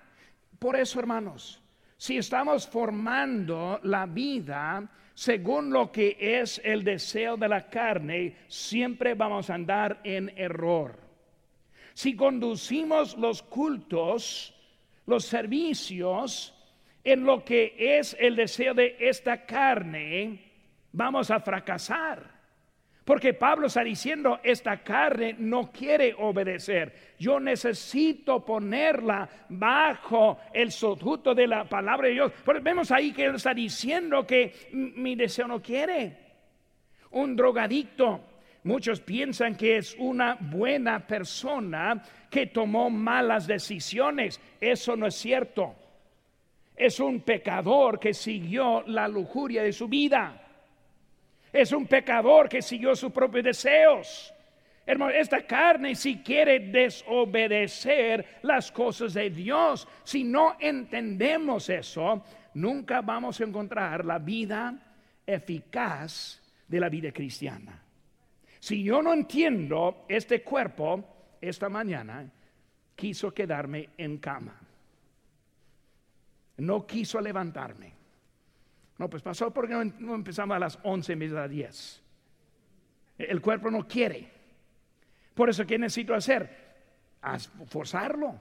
Por 0.59 0.75
eso, 0.75 0.99
hermanos, 0.99 1.61
si 1.97 2.17
estamos 2.17 2.67
formando 2.67 3.79
la 3.83 4.05
vida 4.05 4.89
según 5.13 5.71
lo 5.71 5.91
que 5.91 6.17
es 6.19 6.59
el 6.63 6.83
deseo 6.83 7.37
de 7.37 7.47
la 7.47 7.69
carne, 7.69 8.37
siempre 8.47 9.13
vamos 9.13 9.49
a 9.49 9.55
andar 9.55 9.99
en 10.03 10.33
error. 10.37 10.99
Si 11.93 12.15
conducimos 12.15 13.17
los 13.17 13.43
cultos, 13.43 14.53
los 15.05 15.25
servicios, 15.25 16.55
en 17.03 17.25
lo 17.25 17.43
que 17.43 17.75
es 17.77 18.15
el 18.19 18.35
deseo 18.35 18.73
de 18.73 18.95
esta 18.99 19.45
carne, 19.45 20.39
vamos 20.91 21.31
a 21.31 21.39
fracasar. 21.39 22.41
Porque 23.03 23.33
Pablo 23.33 23.67
está 23.67 23.83
diciendo, 23.83 24.39
esta 24.43 24.83
carne 24.83 25.35
no 25.37 25.71
quiere 25.71 26.13
obedecer. 26.17 27.15
Yo 27.17 27.39
necesito 27.39 28.45
ponerla 28.45 29.27
bajo 29.49 30.39
el 30.53 30.71
sojuto 30.71 31.33
de 31.33 31.47
la 31.47 31.65
palabra 31.65 32.07
de 32.07 32.13
Dios. 32.13 32.31
Pero 32.45 32.61
vemos 32.61 32.91
ahí 32.91 33.11
que 33.11 33.25
él 33.25 33.35
está 33.35 33.55
diciendo 33.55 34.25
que 34.25 34.69
mi 34.71 35.15
deseo 35.15 35.47
no 35.47 35.61
quiere. 35.61 36.15
Un 37.09 37.35
drogadicto, 37.35 38.21
muchos 38.63 39.01
piensan 39.01 39.55
que 39.55 39.77
es 39.77 39.95
una 39.97 40.37
buena 40.39 41.05
persona 41.05 42.03
que 42.29 42.47
tomó 42.47 42.91
malas 42.91 43.47
decisiones. 43.47 44.39
Eso 44.61 44.95
no 44.95 45.07
es 45.07 45.15
cierto. 45.15 45.75
Es 46.81 46.99
un 46.99 47.21
pecador 47.21 47.99
que 47.99 48.11
siguió 48.11 48.81
la 48.87 49.07
lujuria 49.07 49.61
de 49.61 49.71
su 49.71 49.87
vida. 49.87 50.41
Es 51.53 51.71
un 51.73 51.85
pecador 51.85 52.49
que 52.49 52.63
siguió 52.63 52.95
sus 52.95 53.11
propios 53.11 53.43
deseos. 53.43 54.33
Hermano, 54.83 55.11
esta 55.11 55.45
carne 55.45 55.93
si 55.93 56.23
quiere 56.23 56.59
desobedecer 56.59 58.39
las 58.41 58.71
cosas 58.71 59.13
de 59.13 59.29
Dios, 59.29 59.87
si 60.03 60.23
no 60.23 60.57
entendemos 60.59 61.69
eso, 61.69 62.23
nunca 62.55 63.01
vamos 63.01 63.39
a 63.39 63.43
encontrar 63.43 64.03
la 64.03 64.17
vida 64.17 64.73
eficaz 65.23 66.41
de 66.67 66.79
la 66.79 66.89
vida 66.89 67.11
cristiana. 67.11 67.79
Si 68.59 68.83
yo 68.83 69.03
no 69.03 69.13
entiendo 69.13 70.05
este 70.09 70.41
cuerpo, 70.41 71.37
esta 71.39 71.69
mañana 71.69 72.27
quiso 72.95 73.31
quedarme 73.31 73.89
en 73.99 74.17
cama. 74.17 74.59
No 76.57 76.85
quiso 76.85 77.19
levantarme. 77.19 77.93
No, 78.97 79.09
pues 79.09 79.23
pasó 79.23 79.51
porque 79.51 79.73
no, 79.73 80.15
empezamos 80.15 80.55
a 80.55 80.59
las 80.59 80.77
11 80.83 81.13
en 81.13 81.33
las 81.33 81.49
10. 81.49 82.03
El 83.17 83.41
cuerpo 83.41 83.71
no 83.71 83.87
quiere. 83.87 84.29
Por 85.33 85.49
eso, 85.49 85.65
¿qué 85.65 85.79
necesito 85.79 86.13
hacer? 86.13 86.61
forzarlo. 87.67 88.39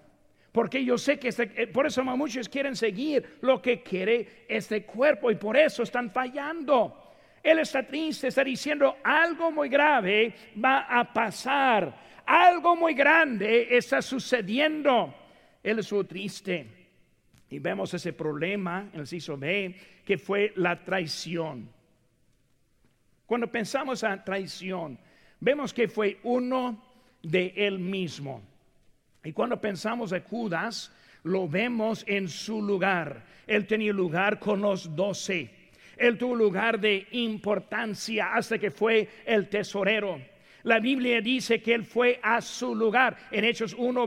Porque 0.53 0.85
yo 0.85 0.99
sé 0.99 1.19
que 1.19 1.29
este, 1.29 1.51
eh, 1.55 1.67
por 1.67 1.87
eso 1.87 2.03
muchos 2.03 2.49
quieren 2.49 2.75
seguir 2.75 3.39
lo 3.43 3.63
que 3.63 3.83
quiere 3.83 4.45
este 4.49 4.85
cuerpo 4.85 5.31
y 5.31 5.37
por 5.37 5.57
eso 5.57 5.83
están 5.83 6.11
fallando. 6.11 7.15
Él 7.43 7.59
está 7.61 7.87
triste, 7.87 8.29
está 8.29 8.45
diciendo 8.45 8.97
algo 9.03 9.51
muy 9.51 9.69
grave 9.69 10.35
va 10.63 10.81
a 10.81 11.11
pasar, 11.13 12.23
algo 12.27 12.77
muy 12.77 12.95
grande 12.95 13.69
está 13.77 14.03
sucediendo. 14.03 15.15
Él 15.63 15.79
es 15.79 15.95
triste. 16.09 16.80
Y 17.51 17.59
vemos 17.59 17.93
ese 17.93 18.13
problema 18.13 18.89
en 18.93 19.01
el 19.01 19.07
CISO 19.07 19.37
B, 19.37 19.75
que 20.05 20.17
fue 20.17 20.53
la 20.57 20.85
traición. 20.85 21.69
Cuando 23.27 23.51
pensamos 23.51 24.03
en 24.03 24.25
traición, 24.25 24.99
vemos 25.41 25.75
que 25.75 25.89
fue 25.89 26.19
uno 26.23 26.83
de 27.23 27.53
él 27.57 27.79
mismo. 27.79 28.43
Y 29.25 29.33
cuando 29.33 29.61
pensamos 29.61 30.13
en 30.13 30.23
Judas, 30.23 30.93
lo 31.25 31.49
vemos 31.49 32.05
en 32.07 32.29
su 32.29 32.63
lugar. 32.63 33.25
Él 33.47 33.67
tenía 33.67 33.93
lugar 33.93 34.39
con 34.39 34.61
los 34.61 34.95
doce. 34.95 35.51
Él 35.97 36.17
tuvo 36.17 36.35
lugar 36.35 36.81
de 36.81 37.07
importancia 37.11 38.33
hasta 38.33 38.59
que 38.59 38.71
fue 38.71 39.09
el 39.27 39.49
tesorero. 39.49 40.21
La 40.65 40.79
Biblia 40.79 41.21
dice 41.21 41.63
que 41.63 41.75
él 41.75 41.85
fue 41.85 42.21
a 42.23 42.41
su 42.41 42.75
lugar. 42.75 43.17
En 43.31 43.45
Hechos 43.45 43.75
1, 43.77 44.07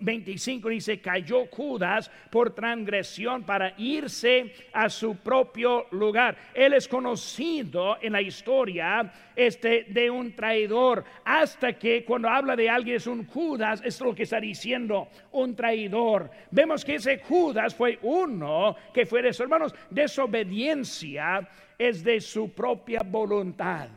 25 0.00 0.68
dice, 0.68 1.00
cayó 1.00 1.46
Judas 1.46 2.10
por 2.30 2.54
transgresión 2.54 3.44
para 3.44 3.74
irse 3.78 4.52
a 4.72 4.88
su 4.88 5.16
propio 5.16 5.86
lugar. 5.92 6.36
Él 6.54 6.72
es 6.72 6.88
conocido 6.88 7.98
en 8.00 8.12
la 8.12 8.22
historia 8.22 9.12
este, 9.34 9.84
de 9.88 10.10
un 10.10 10.34
traidor. 10.34 11.04
Hasta 11.24 11.74
que 11.74 12.04
cuando 12.04 12.28
habla 12.28 12.56
de 12.56 12.68
alguien 12.68 12.96
es 12.96 13.06
un 13.06 13.26
Judas, 13.26 13.82
es 13.84 14.00
lo 14.00 14.14
que 14.14 14.24
está 14.24 14.40
diciendo, 14.40 15.08
un 15.32 15.54
traidor. 15.54 16.30
Vemos 16.50 16.84
que 16.84 16.96
ese 16.96 17.18
Judas 17.18 17.74
fue 17.74 17.98
uno 18.02 18.76
que 18.92 19.06
fue 19.06 19.22
de 19.22 19.32
sus 19.32 19.40
hermanos. 19.40 19.74
Desobediencia 19.90 21.48
es 21.78 22.02
de 22.02 22.20
su 22.20 22.50
propia 22.52 23.02
voluntad. 23.04 23.88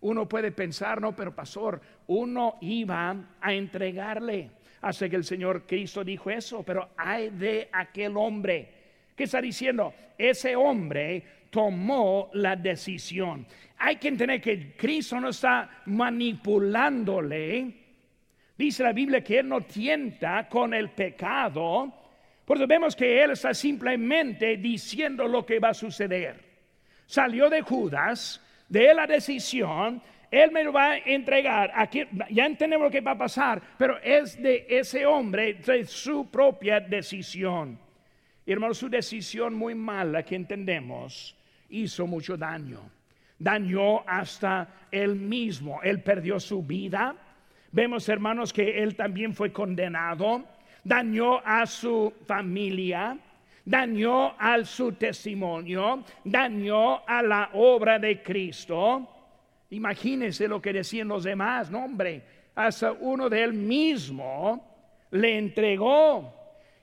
Uno 0.00 0.28
puede 0.28 0.52
pensar, 0.52 1.00
no, 1.00 1.14
pero 1.14 1.34
pastor, 1.34 1.80
uno 2.06 2.56
iba 2.60 3.16
a 3.40 3.52
entregarle. 3.52 4.50
Hasta 4.80 5.08
que 5.08 5.16
el 5.16 5.24
Señor 5.24 5.66
Cristo 5.66 6.04
dijo 6.04 6.30
eso, 6.30 6.62
pero 6.62 6.90
hay 6.96 7.30
de 7.30 7.68
aquel 7.72 8.16
hombre. 8.16 8.68
¿Qué 9.16 9.24
está 9.24 9.40
diciendo? 9.40 9.92
Ese 10.16 10.54
hombre 10.54 11.24
tomó 11.50 12.30
la 12.34 12.54
decisión. 12.54 13.44
Hay 13.78 13.96
que 13.96 14.08
entender 14.08 14.40
que 14.40 14.76
Cristo 14.76 15.20
no 15.20 15.30
está 15.30 15.82
manipulándole. 15.86 17.74
Dice 18.56 18.82
la 18.82 18.92
Biblia 18.92 19.22
que 19.22 19.40
Él 19.40 19.48
no 19.48 19.62
tienta 19.62 20.48
con 20.48 20.74
el 20.74 20.90
pecado. 20.90 21.92
Porque 22.44 22.66
vemos 22.66 22.94
que 22.96 23.22
Él 23.22 23.32
está 23.32 23.52
simplemente 23.52 24.56
diciendo 24.56 25.26
lo 25.26 25.44
que 25.44 25.58
va 25.58 25.70
a 25.70 25.74
suceder. 25.74 26.44
Salió 27.06 27.50
de 27.50 27.62
Judas, 27.62 28.40
de 28.68 28.94
la 28.94 29.06
decisión, 29.06 30.02
Él 30.30 30.52
me 30.52 30.64
lo 30.64 30.72
va 30.72 30.92
a 30.92 30.98
entregar. 30.98 31.70
Aquí, 31.74 32.04
ya 32.30 32.46
entendemos 32.46 32.86
lo 32.86 32.90
que 32.90 33.00
va 33.00 33.12
a 33.12 33.18
pasar, 33.18 33.62
pero 33.78 33.98
es 34.02 34.40
de 34.40 34.66
ese 34.68 35.06
hombre, 35.06 35.54
de 35.54 35.84
su 35.84 36.30
propia 36.30 36.80
decisión. 36.80 37.78
Hermano, 38.46 38.74
su 38.74 38.88
decisión 38.88 39.54
muy 39.54 39.74
mala 39.74 40.22
que 40.22 40.34
entendemos 40.34 41.36
hizo 41.68 42.06
mucho 42.06 42.36
daño. 42.36 42.90
Dañó 43.38 44.08
hasta 44.08 44.86
él 44.90 45.14
mismo. 45.14 45.80
Él 45.82 46.02
perdió 46.02 46.40
su 46.40 46.62
vida. 46.62 47.14
Vemos, 47.70 48.08
hermanos, 48.08 48.52
que 48.52 48.82
él 48.82 48.96
también 48.96 49.34
fue 49.34 49.52
condenado. 49.52 50.44
Dañó 50.82 51.40
a 51.44 51.66
su 51.66 52.12
familia 52.26 53.18
dañó 53.68 54.34
a 54.38 54.64
su 54.64 54.92
testimonio, 54.92 56.02
dañó 56.24 57.06
a 57.06 57.22
la 57.22 57.50
obra 57.52 57.98
de 57.98 58.22
Cristo. 58.22 59.06
Imagínense 59.70 60.48
lo 60.48 60.62
que 60.62 60.72
decían 60.72 61.08
los 61.08 61.24
demás, 61.24 61.70
no 61.70 61.84
hombre, 61.84 62.22
hasta 62.54 62.92
uno 62.92 63.28
de 63.28 63.42
él 63.42 63.52
mismo 63.52 65.06
le 65.10 65.36
entregó. 65.36 66.34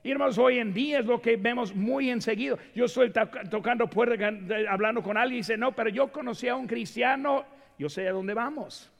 Hermanos, 0.04 0.38
hoy 0.38 0.58
en 0.58 0.72
día 0.72 1.00
es 1.00 1.06
lo 1.06 1.20
que 1.20 1.36
vemos 1.36 1.74
muy 1.74 2.08
enseguida. 2.10 2.56
Yo 2.72 2.84
estoy 2.84 3.12
tocando 3.50 3.90
puertas, 3.90 4.32
hablando 4.68 5.02
con 5.02 5.16
alguien 5.16 5.34
y 5.34 5.38
dice, 5.38 5.56
no, 5.56 5.72
pero 5.72 5.90
yo 5.90 6.12
conocí 6.12 6.46
a 6.46 6.54
un 6.54 6.68
cristiano, 6.68 7.44
yo 7.76 7.88
sé 7.88 8.06
a 8.06 8.12
dónde 8.12 8.32
vamos. 8.32 8.92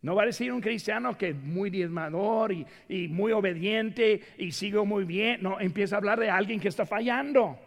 No 0.00 0.14
va 0.14 0.22
a 0.22 0.26
decir 0.26 0.52
un 0.52 0.60
cristiano 0.60 1.18
que 1.18 1.30
es 1.30 1.36
muy 1.36 1.70
diezmador 1.70 2.52
y, 2.52 3.08
muy 3.08 3.32
obediente 3.32 4.20
y 4.38 4.52
sigue 4.52 4.80
muy 4.84 5.04
bien. 5.04 5.42
No, 5.42 5.58
empieza 5.58 5.96
a 5.96 5.98
hablar 5.98 6.20
de 6.20 6.30
alguien 6.30 6.60
que 6.60 6.68
está 6.68 6.86
fallando. 6.86 7.58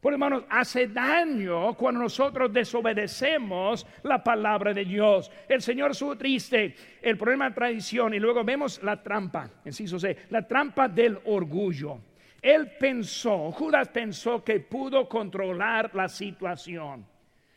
Por 0.00 0.14
hermanos, 0.14 0.44
hace 0.48 0.88
daño 0.88 1.74
cuando 1.74 2.00
nosotros 2.00 2.52
desobedecemos 2.52 3.86
la 4.02 4.24
palabra 4.24 4.72
de 4.72 4.84
Dios. 4.84 5.30
El 5.46 5.60
Señor 5.60 5.90
estuvo 5.90 6.16
triste, 6.16 6.74
el 7.02 7.18
problema 7.18 7.50
de 7.50 7.54
tradición, 7.54 8.14
y 8.14 8.18
luego 8.18 8.42
vemos 8.42 8.82
la 8.82 9.02
trampa, 9.02 9.50
inciso 9.64 9.98
C, 9.98 10.16
la 10.30 10.48
trampa 10.48 10.88
del 10.88 11.18
orgullo. 11.26 12.00
Él 12.40 12.72
pensó, 12.80 13.52
Judas 13.52 13.88
pensó 13.88 14.42
que 14.42 14.60
pudo 14.60 15.06
controlar 15.06 15.94
la 15.94 16.08
situación. 16.08 17.06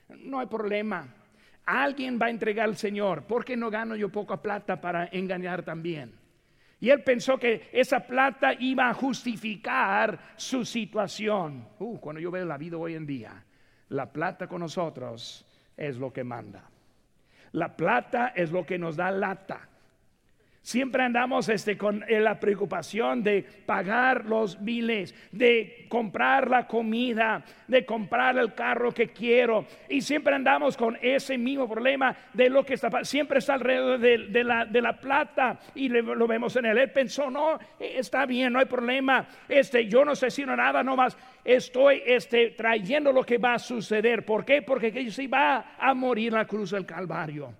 No 0.09 0.39
hay 0.39 0.47
problema, 0.47 1.07
Alguien 1.65 2.19
va 2.21 2.27
a 2.27 2.29
entregar 2.29 2.65
al 2.67 2.75
Señor. 2.75 3.23
¿Por 3.23 3.45
qué 3.45 3.55
no 3.55 3.69
gano 3.69 3.95
yo 3.95 4.09
poca 4.09 4.41
plata 4.41 4.81
para 4.81 5.07
engañar 5.11 5.63
también? 5.63 6.13
Y 6.79 6.89
él 6.89 7.01
pensó 7.01 7.37
que 7.37 7.69
esa 7.71 8.01
plata 8.01 8.53
iba 8.59 8.89
a 8.89 8.93
justificar 8.93 10.19
su 10.35 10.65
situación. 10.65 11.65
Uh, 11.79 11.97
cuando 11.97 12.19
yo 12.19 12.29
veo 12.29 12.43
la 12.43 12.57
vida 12.57 12.75
hoy 12.75 12.95
en 12.95 13.05
día, 13.05 13.41
la 13.89 14.11
plata 14.11 14.47
con 14.47 14.59
nosotros 14.59 15.45
es 15.77 15.97
lo 15.97 16.11
que 16.11 16.25
manda. 16.25 16.69
La 17.53 17.75
plata 17.75 18.33
es 18.35 18.51
lo 18.51 18.65
que 18.65 18.77
nos 18.77 18.97
da 18.97 19.11
lata. 19.11 19.69
Siempre 20.63 21.03
andamos 21.03 21.49
este, 21.49 21.77
con 21.77 22.05
eh, 22.07 22.21
la 22.21 22.39
preocupación 22.39 23.21
de 23.21 23.43
pagar 23.43 24.23
los 24.23 24.63
biles, 24.63 25.13
de 25.29 25.87
comprar 25.89 26.49
la 26.49 26.65
comida, 26.67 27.43
de 27.67 27.85
comprar 27.85 28.37
el 28.37 28.53
carro 28.53 28.93
que 28.93 29.09
quiero. 29.09 29.65
Y 29.89 29.99
siempre 29.99 30.33
andamos 30.33 30.77
con 30.77 30.97
ese 31.01 31.37
mismo 31.37 31.67
problema 31.67 32.15
de 32.31 32.49
lo 32.49 32.65
que 32.65 32.75
está 32.75 33.03
Siempre 33.03 33.39
está 33.39 33.55
alrededor 33.55 33.99
de, 33.99 34.43
la, 34.45 34.65
de 34.65 34.81
la, 34.81 34.97
plata 34.97 35.59
y 35.75 35.89
lo 35.89 36.27
vemos 36.27 36.55
en 36.55 36.67
él. 36.67 36.77
Él 36.77 36.91
pensó, 36.91 37.29
no, 37.29 37.59
eh, 37.77 37.95
está 37.97 38.25
bien, 38.25 38.53
no 38.53 38.59
hay 38.59 38.65
problema. 38.65 39.27
Este, 39.49 39.85
yo 39.85 40.05
no 40.05 40.15
sé 40.15 40.31
si 40.31 40.45
no 40.45 40.55
nada, 40.55 40.81
nomás 40.81 41.17
estoy 41.43 42.03
este, 42.05 42.51
trayendo 42.51 43.11
lo 43.11 43.25
que 43.25 43.37
va 43.37 43.55
a 43.55 43.59
suceder. 43.59 44.23
¿Por 44.23 44.45
qué? 44.45 44.61
Porque 44.61 44.91
Jesús 44.91 45.25
va 45.25 45.75
a 45.77 45.93
morir 45.93 46.29
en 46.29 46.35
la 46.35 46.45
cruz 46.45 46.71
del 46.71 46.85
Calvario. 46.85 47.53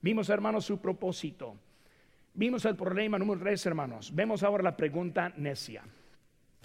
Vimos, 0.00 0.30
hermanos, 0.30 0.64
su 0.64 0.80
propósito 0.80 1.65
Vimos 2.36 2.66
el 2.66 2.76
problema 2.76 3.18
número 3.18 3.40
tres, 3.40 3.64
hermanos. 3.64 4.14
Vemos 4.14 4.42
ahora 4.42 4.62
la 4.62 4.76
pregunta 4.76 5.32
necia. 5.38 5.82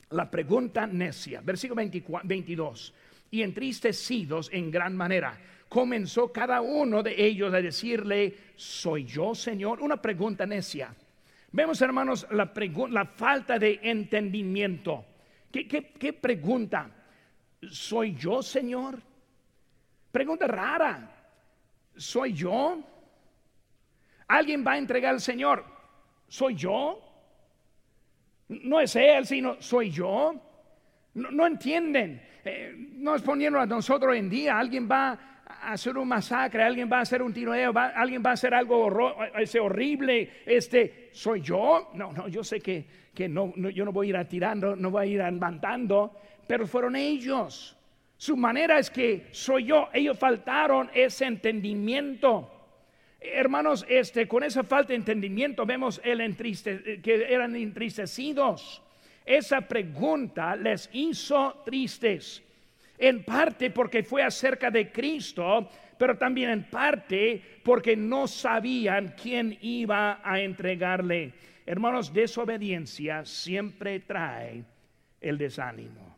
La 0.10 0.30
pregunta 0.30 0.86
necia. 0.86 1.40
Versículo 1.40 1.82
22. 2.24 2.94
Y 3.32 3.42
entristecidos 3.42 4.50
en 4.52 4.70
gran 4.70 4.98
manera, 4.98 5.40
comenzó 5.70 6.30
cada 6.34 6.60
uno 6.60 7.02
de 7.02 7.16
ellos 7.26 7.54
a 7.54 7.62
decirle, 7.62 8.36
¿soy 8.58 9.06
yo, 9.06 9.34
Señor? 9.34 9.82
Una 9.82 10.02
pregunta 10.02 10.46
necia. 10.46 10.94
Vemos, 11.54 11.82
hermanos, 11.82 12.28
la, 12.32 12.52
la 12.90 13.06
falta 13.06 13.58
de 13.58 13.80
entendimiento. 13.82 15.06
¿Qué, 15.50 15.66
qué 15.66 16.12
pregunta? 16.12 16.92
¿Soy 17.70 18.14
yo, 18.16 18.44
Señor? 18.44 19.02
Pregunta 20.12 20.48
rara. 20.48 21.10
¿Soy 21.96 22.34
yo? 22.34 22.91
Alguien 24.32 24.64
va 24.66 24.74
a 24.74 24.78
entregar 24.78 25.14
al 25.14 25.20
Señor. 25.20 25.66
¿Soy 26.30 26.56
yo? 26.56 27.00
No 28.48 28.80
es 28.80 28.96
Él, 28.96 29.26
sino 29.26 29.62
soy 29.62 29.92
yo. 29.92 30.34
No, 31.16 31.46
entienden. 31.46 32.22
Eh, 32.46 32.74
no 32.94 33.14
es 33.14 33.22
poniendo 33.22 33.60
a 33.60 33.66
nosotros 33.66 34.16
en 34.16 34.30
día. 34.30 34.58
Alguien 34.58 34.88
va 34.90 35.44
a 35.46 35.74
hacer 35.74 35.98
un 35.98 36.08
masacre, 36.08 36.64
alguien 36.64 36.90
va 36.90 37.00
a 37.00 37.02
hacer 37.02 37.22
un 37.22 37.34
tiroteo, 37.34 37.74
alguien 37.76 38.24
va 38.26 38.30
a 38.30 38.34
hacer 38.34 38.54
algo 38.54 38.90
ese 39.38 39.60
horrible. 39.60 40.44
Este, 40.46 41.10
¿soy 41.12 41.42
yo? 41.42 41.92
No, 41.94 42.14
no, 42.14 42.30
yo 42.30 42.42
sé 42.42 42.62
que, 42.62 42.86
que 43.14 43.28
no, 43.28 43.54
yo 43.56 43.84
no 43.84 43.92
voy 43.92 44.08
a 44.08 44.10
ir 44.12 44.18
atirando, 44.18 44.78
no 44.78 44.92
voy 44.92 45.20
a 45.20 45.28
ir 45.28 45.32
matando, 45.34 46.16
pero 46.48 46.66
fueron 46.66 46.96
ellos. 46.96 47.78
Su 48.16 48.38
manera 48.38 48.80
es 48.80 48.90
que 48.90 49.28
soy 49.32 49.66
yo. 49.66 49.90
Ellos 49.92 50.18
faltaron 50.18 50.90
ese 50.94 51.26
entendimiento. 51.26 52.61
Hermanos, 53.22 53.86
este, 53.88 54.28
con 54.28 54.44
esa 54.44 54.64
falta 54.64 54.90
de 54.90 54.96
entendimiento 54.96 55.64
vemos 55.64 56.02
el 56.04 56.22
entriste, 56.22 57.00
que 57.02 57.32
eran 57.32 57.56
entristecidos. 57.56 58.82
Esa 59.24 59.62
pregunta 59.62 60.56
les 60.56 60.90
hizo 60.94 61.62
tristes, 61.64 62.42
en 62.98 63.24
parte 63.24 63.70
porque 63.70 64.02
fue 64.02 64.24
acerca 64.24 64.72
de 64.72 64.92
Cristo, 64.92 65.70
pero 66.00 66.18
también 66.18 66.50
en 66.50 66.64
parte 66.64 67.40
porque 67.64 67.96
no 67.96 68.28
sabían 68.28 69.14
quién 69.22 69.56
iba 69.62 70.20
a 70.24 70.40
entregarle. 70.40 71.32
Hermanos, 71.64 72.12
desobediencia 72.12 73.24
siempre 73.24 74.00
trae 74.00 74.64
el 75.20 75.38
desánimo. 75.38 76.11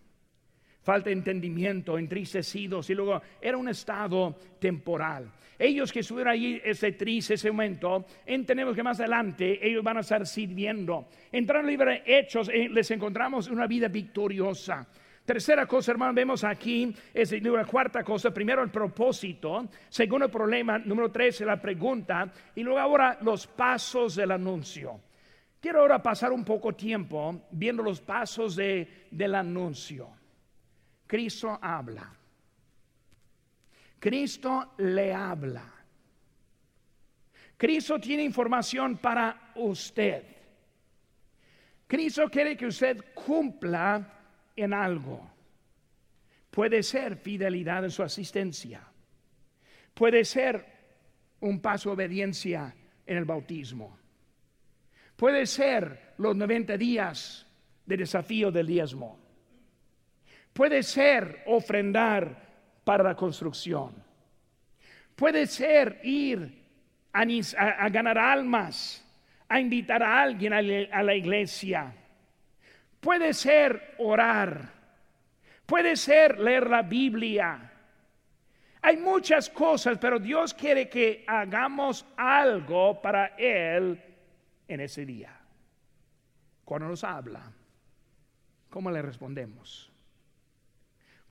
Falta 0.83 1.09
de 1.09 1.13
entendimiento, 1.13 1.97
entristecidos, 1.97 2.89
y 2.89 2.95
luego 2.95 3.21
era 3.41 3.57
un 3.57 3.69
estado 3.69 4.37
temporal. 4.59 5.31
Ellos 5.57 5.93
que 5.93 6.01
estuvieron 6.01 6.33
ahí 6.33 6.61
ese 6.63 6.91
triste 6.91 7.35
ese 7.35 7.51
momento, 7.51 8.05
entendemos 8.25 8.75
que 8.75 8.83
más 8.83 8.99
adelante 8.99 9.65
ellos 9.65 9.81
van 9.81 9.97
a 9.97 10.01
estar 10.01 10.27
sirviendo. 10.27 11.07
Entrando 11.31 11.69
en 11.69 11.73
el 11.73 11.79
libro 11.79 11.91
de 11.91 12.03
Hechos, 12.05 12.49
eh, 12.49 12.67
les 12.69 12.91
encontramos 12.91 13.47
una 13.47 13.65
vida 13.65 13.87
victoriosa. 13.87 14.85
Tercera 15.25 15.65
cosa, 15.65 15.91
hermano, 15.91 16.13
vemos 16.13 16.43
aquí, 16.43 16.93
es 17.13 17.31
la 17.41 17.65
cuarta 17.65 18.03
cosa. 18.03 18.33
Primero, 18.33 18.61
el 18.61 18.69
propósito. 18.69 19.69
Segundo, 19.87 20.25
el 20.25 20.31
problema. 20.31 20.79
Número 20.79 21.09
tres, 21.09 21.39
la 21.41 21.61
pregunta. 21.61 22.29
Y 22.55 22.61
luego 22.61 22.79
ahora 22.79 23.17
los 23.21 23.47
pasos 23.47 24.15
del 24.15 24.31
anuncio. 24.31 24.99
Quiero 25.61 25.79
ahora 25.79 26.03
pasar 26.03 26.33
un 26.33 26.43
poco 26.43 26.73
tiempo 26.73 27.47
viendo 27.51 27.81
los 27.81 28.01
pasos 28.01 28.57
de, 28.57 29.07
del 29.11 29.33
anuncio. 29.33 30.09
Cristo 31.13 31.59
habla. 31.61 32.11
Cristo 33.99 34.73
le 34.79 35.13
habla. 35.13 35.71
Cristo 37.55 37.99
tiene 37.99 38.23
información 38.23 38.97
para 38.97 39.51
usted. 39.57 40.23
Cristo 41.85 42.27
quiere 42.31 42.57
que 42.57 42.65
usted 42.65 43.13
cumpla 43.13 44.11
en 44.55 44.73
algo. 44.73 45.29
Puede 46.49 46.81
ser 46.81 47.17
fidelidad 47.17 47.83
en 47.83 47.91
su 47.91 48.01
asistencia. 48.01 48.81
Puede 49.93 50.25
ser 50.25 50.65
un 51.41 51.61
paso 51.61 51.89
de 51.89 51.93
obediencia 51.93 52.75
en 53.05 53.17
el 53.17 53.25
bautismo. 53.25 53.99
Puede 55.15 55.45
ser 55.45 56.15
los 56.17 56.35
90 56.35 56.75
días 56.75 57.45
de 57.85 57.97
desafío 57.97 58.51
del 58.51 58.65
diezmo. 58.65 59.23
Puede 60.53 60.83
ser 60.83 61.43
ofrendar 61.47 62.35
para 62.83 63.03
la 63.03 63.15
construcción. 63.15 63.91
Puede 65.15 65.47
ser 65.47 65.99
ir 66.03 66.63
a, 67.11 67.89
ganar 67.89 68.17
almas, 68.17 69.03
a 69.49 69.59
invitar 69.59 70.03
a 70.03 70.21
alguien 70.21 70.53
a, 70.53 70.57
a 70.57 71.03
la 71.03 71.15
iglesia. 71.15 71.93
Puede 72.99 73.33
ser 73.33 73.95
orar. 73.97 74.71
Puede 75.65 75.95
ser 75.95 76.39
leer 76.39 76.69
la 76.69 76.83
Biblia. 76.83 77.71
Hay 78.81 78.97
muchas 78.97 79.49
cosas, 79.49 79.97
pero 79.97 80.19
Dios 80.19 80.53
quiere 80.53 80.89
que 80.89 81.23
hagamos 81.25 82.05
algo 82.17 83.01
para 83.01 83.27
Él 83.37 83.99
en 84.67 84.81
ese 84.81 85.05
día. 85.05 85.39
Cuando 86.65 86.89
nos 86.89 87.03
habla, 87.03 87.51
¿cómo 88.69 88.91
le 88.91 89.01
respondemos? 89.01 89.92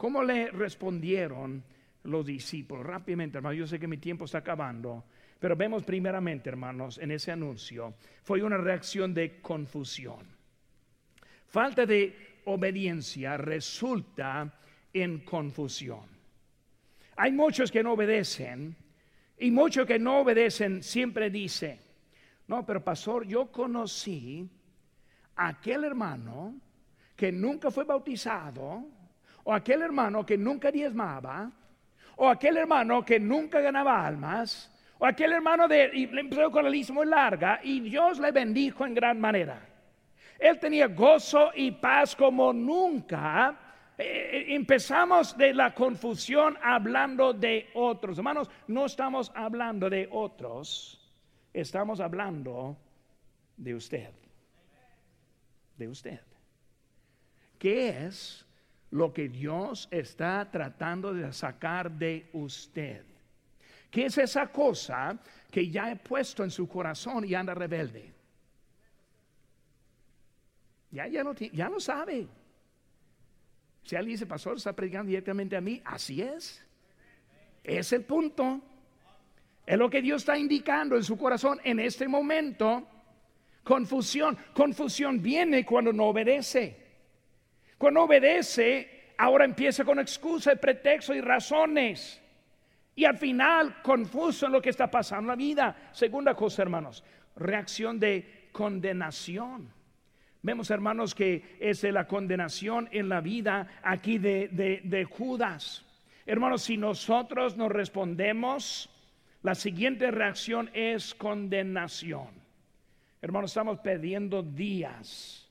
¿Cómo 0.03 0.25
le 0.25 0.51
respondieron 0.51 1.63
los 2.03 2.27
discípulos? 2.27 2.85
Rápidamente, 2.85 3.39
hermanos, 3.39 3.57
yo 3.57 3.67
sé 3.69 3.79
que 3.79 3.87
mi 3.87 3.99
tiempo 3.99 4.25
está 4.25 4.39
acabando, 4.39 5.05
pero 5.39 5.55
vemos 5.55 5.85
primeramente, 5.85 6.49
hermanos, 6.49 6.99
en 6.99 7.13
ese 7.13 7.31
anuncio, 7.31 7.95
fue 8.25 8.43
una 8.43 8.57
reacción 8.57 9.15
de 9.15 9.41
confusión. 9.41 10.27
Falta 11.47 11.87
de 11.87 12.41
obediencia 12.47 13.37
resulta 13.37 14.53
en 14.93 15.21
confusión. 15.21 16.09
Hay 17.15 17.31
muchos 17.31 17.71
que 17.71 17.85
no 17.85 17.93
obedecen 17.93 18.75
y 19.39 19.53
muchos 19.53 19.87
que 19.87 20.01
no 20.01 20.23
obedecen 20.23 20.83
siempre 20.83 21.31
dicen, 21.31 21.79
no, 22.49 22.67
pero 22.67 22.83
pastor, 22.83 23.25
yo 23.25 23.53
conocí 23.53 24.51
a 25.37 25.47
aquel 25.47 25.85
hermano 25.85 26.57
que 27.15 27.31
nunca 27.31 27.71
fue 27.71 27.85
bautizado, 27.85 29.02
o 29.45 29.53
aquel 29.53 29.83
hermano 29.83 30.25
que 30.25 30.37
nunca 30.37 30.71
diezmaba, 30.71 31.51
o 32.17 32.29
aquel 32.29 32.57
hermano 32.57 33.05
que 33.05 33.19
nunca 33.19 33.61
ganaba 33.61 34.07
almas, 34.07 34.71
o 34.99 35.07
aquel 35.07 35.33
hermano 35.33 35.67
de, 35.67 35.91
y 35.95 36.05
empezó 36.05 36.51
con 36.51 36.65
la 36.65 36.71
lista 36.71 36.93
muy 36.93 37.07
larga, 37.07 37.61
y 37.63 37.81
Dios 37.81 38.19
le 38.19 38.31
bendijo 38.31 38.87
en 38.87 38.95
gran 38.95 39.21
manera. 39.21 39.69
Él 40.39 40.59
tenía 40.59 40.89
gozo 40.89 41.51
y 41.55 41.71
paz 41.71 42.17
como 42.17 42.53
nunca. 42.53 43.57
Eh, 43.97 44.05
eh, 44.05 44.55
empezamos 44.55 45.37
de 45.37 45.55
la 45.55 45.73
confusión 45.73 46.57
hablando 46.61 47.33
de 47.33 47.71
otros. 47.75 48.19
Hermanos, 48.19 48.51
no 48.67 48.87
estamos 48.87 49.31
hablando 49.35 49.89
de 49.89 50.09
otros, 50.11 51.01
estamos 51.53 52.01
hablando 52.01 52.77
de 53.57 53.75
usted. 53.75 54.11
De 55.77 55.89
usted. 55.89 56.21
¿Qué 57.59 58.07
es 58.07 58.45
lo 58.93 59.13
que 59.13 59.29
Dios 59.29 59.89
está 59.91 60.49
tratando 60.51 61.13
de 61.13 61.33
sacar 61.33 61.91
de 61.91 62.29
usted. 62.35 63.05
¿Qué 63.91 64.07
es 64.07 64.19
esa 64.19 64.47
cosa 64.53 65.19
que 65.51 65.69
ya 65.69 65.91
he 65.91 65.97
puesto 65.97 66.45
en 66.45 66.51
su 66.51 66.69
corazón 66.69 67.25
y 67.25 67.35
anda 67.35 67.55
rebelde? 67.55 68.13
Ya, 70.91 71.07
ya, 71.07 71.25
lo, 71.25 71.33
ya 71.35 71.71
lo 71.71 71.81
sabe. 71.81 72.27
Si 73.83 73.97
alguien 73.97 74.15
dice, 74.15 74.27
pastor, 74.27 74.57
está 74.57 74.75
predicando 74.75 75.09
directamente 75.09 75.57
a 75.57 75.61
mí, 75.63 75.81
así 75.85 76.21
es. 76.21 76.63
Es 77.65 77.93
el 77.95 78.05
punto. 78.05 78.61
Es 79.65 79.79
lo 79.79 79.89
que 79.89 80.03
Dios 80.03 80.23
está 80.23 80.37
indicando 80.37 80.97
en 80.97 81.03
su 81.03 81.17
corazón 81.17 81.61
en 81.65 81.81
este 81.81 82.07
momento. 82.07 82.87
Confusión. 83.65 84.37
Confusión 84.53 85.23
viene 85.23 85.65
cuando 85.65 85.95
no 85.95 86.09
obedece. 86.09 86.82
Cuando 87.83 88.05
obedece, 88.05 89.15
ahora 89.19 89.45
empieza 89.45 89.85
con 89.85 89.99
excusa, 89.99 90.55
pretexto 90.55 91.15
y 91.15 91.21
razones. 91.21 92.23
Y 92.95 93.05
al 93.05 93.19
final, 93.19 93.83
confuso 93.83 94.47
en 94.47 94.53
lo 94.53 94.63
que 94.63 94.71
está 94.71 94.89
pasando 94.89 95.23
en 95.23 95.27
la 95.27 95.35
vida. 95.35 95.77
Segunda 95.91 96.33
cosa, 96.33 96.63
hermanos, 96.63 97.03
reacción 97.35 97.99
de 97.99 98.51
condenación. 98.53 99.69
Vemos, 100.43 100.71
hermanos, 100.71 101.13
que 101.13 101.57
es 101.59 101.83
la 101.83 102.07
condenación 102.07 102.89
en 102.93 103.09
la 103.09 103.21
vida 103.21 103.81
aquí 103.83 104.19
de, 104.19 104.81
de 104.85 105.05
Judas. 105.05 105.85
Hermanos, 106.25 106.63
si 106.63 106.77
nosotros 106.77 107.57
nos 107.57 107.73
respondemos, 107.73 108.91
la 109.43 109.57
siguiente 109.57 110.13
reacción 110.13 110.71
es 110.73 111.17
condenación. 111.17 112.29
Hermanos, 113.21 113.51
estamos 113.51 113.81
perdiendo 113.81 114.41
días 114.45 115.42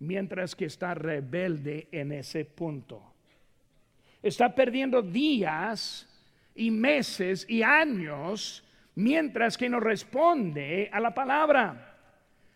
mientras 0.00 0.54
que 0.54 0.66
está 0.66 0.94
rebelde 0.94 1.88
en 1.90 2.12
ese 2.12 2.44
punto. 2.44 3.14
Está 4.22 4.54
perdiendo 4.54 5.02
días 5.02 6.08
y 6.54 6.70
meses 6.70 7.46
y 7.48 7.62
años 7.62 8.64
mientras 8.94 9.56
que 9.56 9.68
no 9.68 9.80
responde 9.80 10.90
a 10.92 11.00
la 11.00 11.14
palabra. 11.14 11.96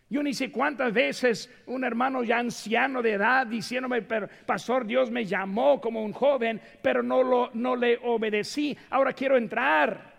Yo 0.08 0.22
ni 0.22 0.34
sé 0.34 0.52
cuántas 0.52 0.92
veces 0.92 1.50
un 1.66 1.84
hermano 1.84 2.22
ya 2.22 2.38
anciano 2.38 3.00
de 3.00 3.12
edad 3.12 3.46
diciéndome, 3.46 4.02
pastor, 4.02 4.84
Dios 4.84 5.10
me 5.10 5.24
llamó 5.24 5.80
como 5.80 6.04
un 6.04 6.12
joven, 6.12 6.60
pero 6.82 7.02
no, 7.02 7.22
lo, 7.22 7.50
no 7.54 7.74
le 7.76 7.98
obedecí. 8.02 8.76
Ahora 8.90 9.14
quiero 9.14 9.38
entrar. 9.38 10.12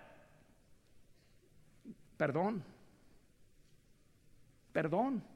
Perdón. 2.18 2.64
Perdón 4.72 5.33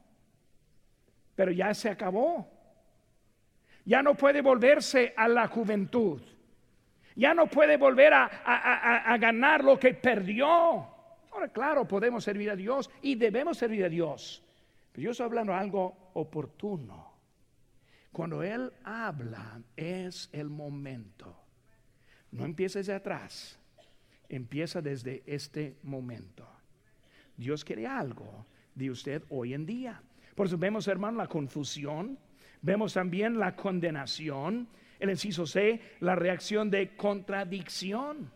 pero 1.38 1.52
ya 1.52 1.72
se 1.76 1.88
acabó. 1.88 2.50
Ya 3.86 4.02
no 4.02 4.16
puede 4.16 4.42
volverse 4.42 5.14
a 5.16 5.28
la 5.28 5.48
juventud. 5.48 6.20
Ya 7.16 7.36
no 7.36 7.46
puede 7.46 7.78
volver 7.78 8.12
a, 8.14 9.18
ganar 9.20 9.64
lo 9.64 9.80
que 9.80 9.94
perdió. 9.94 10.48
Ahora, 10.48 11.48
claro, 11.54 11.88
podemos 11.88 12.24
servir 12.24 12.50
a 12.50 12.56
Dios 12.56 12.90
y 13.04 13.14
debemos 13.14 13.60
servir 13.60 13.86
a 13.86 13.90
Dios. 13.90 14.44
Pero 14.92 15.06
yo 15.06 15.12
estoy 15.12 15.26
hablando 15.26 15.52
de 15.52 15.60
algo 15.60 16.10
oportuno. 16.16 17.14
Cuando 18.12 18.42
Él 18.42 18.74
habla 18.84 19.62
es 19.76 20.30
el 20.34 20.50
momento. 20.50 21.40
No 22.32 22.46
empieces 22.46 22.88
de 22.88 22.96
atrás, 22.96 23.60
empieza 24.28 24.82
desde 24.82 25.22
este 25.28 25.78
momento. 25.84 26.48
Dios 27.38 27.64
quiere 27.64 27.86
algo 27.86 28.48
de 28.74 28.90
usted 28.90 29.24
hoy 29.30 29.54
en 29.54 29.68
día. 29.68 30.02
Por 30.38 30.46
eso 30.46 30.56
vemos, 30.56 30.88
hermano, 30.88 31.18
la 31.18 31.26
confusión, 31.26 32.16
vemos 32.62 32.94
también 32.94 33.40
la 33.40 33.56
condenación, 33.56 34.68
el 35.00 35.10
inciso 35.10 35.48
C, 35.48 35.82
la 36.02 36.14
reacción 36.14 36.70
de 36.70 36.96
contradicción. 36.96 38.32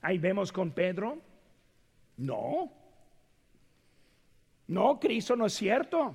Ahí 0.00 0.18
vemos 0.18 0.52
con 0.52 0.70
Pedro, 0.70 1.18
no, 2.18 2.72
no, 4.68 5.00
Cristo 5.00 5.34
no 5.34 5.46
es 5.46 5.54
cierto. 5.54 6.14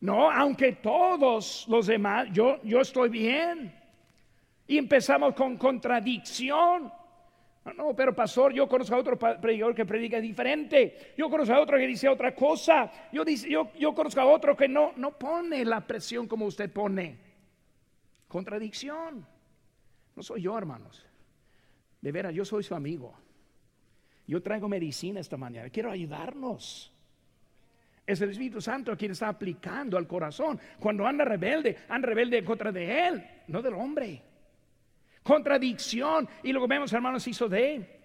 No, 0.00 0.30
aunque 0.30 0.72
todos 0.72 1.64
los 1.66 1.86
demás, 1.86 2.28
yo, 2.30 2.60
yo 2.64 2.82
estoy 2.82 3.08
bien. 3.08 3.74
Y 4.66 4.76
empezamos 4.76 5.32
con 5.34 5.56
contradicción. 5.56 6.92
No, 7.76 7.94
pero 7.94 8.14
pastor, 8.14 8.52
yo 8.52 8.68
conozco 8.68 8.94
a 8.94 8.98
otro 8.98 9.18
predicador 9.18 9.74
que 9.74 9.84
predica 9.84 10.20
diferente. 10.20 11.14
Yo 11.16 11.28
conozco 11.28 11.54
a 11.54 11.60
otro 11.60 11.76
que 11.76 11.86
dice 11.86 12.08
otra 12.08 12.34
cosa. 12.34 12.90
Yo, 13.12 13.24
dice, 13.24 13.48
yo, 13.48 13.70
yo 13.78 13.94
conozco 13.94 14.20
a 14.20 14.26
otro 14.26 14.56
que 14.56 14.68
no, 14.68 14.92
no 14.96 15.18
pone 15.18 15.64
la 15.64 15.86
presión 15.86 16.26
como 16.26 16.46
usted 16.46 16.72
pone. 16.72 17.18
Contradicción. 18.28 19.26
No 20.14 20.22
soy 20.22 20.42
yo, 20.42 20.56
hermanos. 20.56 21.04
De 22.00 22.12
veras, 22.12 22.34
yo 22.34 22.44
soy 22.44 22.62
su 22.62 22.74
amigo. 22.74 23.14
Yo 24.26 24.42
traigo 24.42 24.68
medicina 24.68 25.20
esta 25.20 25.36
mañana. 25.36 25.70
Quiero 25.70 25.90
ayudarnos. 25.90 26.92
Es 28.06 28.20
el 28.20 28.30
Espíritu 28.30 28.60
Santo 28.60 28.96
quien 28.96 29.12
está 29.12 29.28
aplicando 29.28 29.98
al 29.98 30.06
corazón. 30.06 30.58
Cuando 30.78 31.06
anda 31.06 31.24
rebelde, 31.24 31.76
anda 31.88 32.08
rebelde 32.08 32.38
en 32.38 32.44
contra 32.44 32.72
de 32.72 33.06
Él, 33.06 33.24
no 33.48 33.60
del 33.60 33.74
hombre. 33.74 34.22
Contradicción. 35.28 36.26
Y 36.42 36.52
luego 36.52 36.66
vemos, 36.66 36.90
hermanos, 36.94 37.28
hizo 37.28 37.50
de 37.50 38.00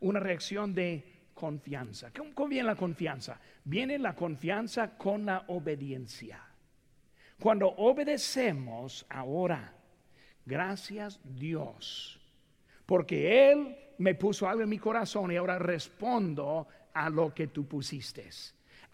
una 0.00 0.20
reacción 0.20 0.74
de 0.74 1.30
confianza. 1.32 2.12
¿Cómo 2.34 2.50
viene 2.50 2.66
la 2.66 2.76
confianza? 2.76 3.40
Viene 3.64 3.98
la 3.98 4.14
confianza 4.14 4.98
con 4.98 5.24
la 5.24 5.44
obediencia. 5.46 6.44
Cuando 7.40 7.68
obedecemos 7.68 9.06
ahora, 9.08 9.72
gracias 10.44 11.18
Dios, 11.24 12.20
porque 12.84 13.50
Él 13.50 13.74
me 13.96 14.14
puso 14.14 14.46
algo 14.46 14.64
en 14.64 14.68
mi 14.68 14.78
corazón 14.78 15.32
y 15.32 15.36
ahora 15.36 15.58
respondo 15.58 16.68
a 16.92 17.08
lo 17.08 17.32
que 17.32 17.46
tú 17.46 17.66
pusiste 17.66 18.28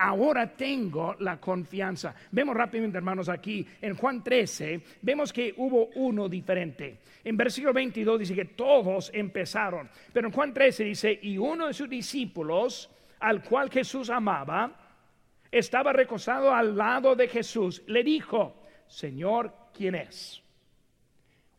ahora 0.01 0.57
tengo 0.57 1.14
la 1.18 1.38
confianza. 1.38 2.14
Vemos 2.32 2.57
rápidamente, 2.57 2.96
hermanos, 2.96 3.28
aquí 3.28 3.66
en 3.82 3.94
Juan 3.94 4.24
13, 4.24 4.80
vemos 5.03 5.30
que 5.30 5.53
hubo 5.59 5.90
uno 5.96 6.26
diferente. 6.26 7.01
En 7.22 7.36
versículo 7.36 7.74
22 7.74 8.20
dice 8.20 8.34
que 8.34 8.46
todos 8.46 9.11
empezaron, 9.12 9.90
pero 10.11 10.28
en 10.28 10.32
Juan 10.32 10.55
13 10.55 10.84
dice, 10.84 11.18
y 11.20 11.36
uno 11.36 11.66
de 11.66 11.74
sus 11.74 11.88
discípulos, 11.88 12.90
al 13.20 13.42
cual 13.44 13.70
Jesús 13.70 14.09
amaba, 14.09 14.74
estaba 15.51 15.92
recostado 15.92 16.55
al 16.55 16.74
lado 16.74 17.14
de 17.14 17.28
Jesús. 17.28 17.82
Le 17.86 18.03
dijo, 18.03 18.57
Señor, 18.86 19.53
¿quién 19.74 19.96
es? 19.96 20.42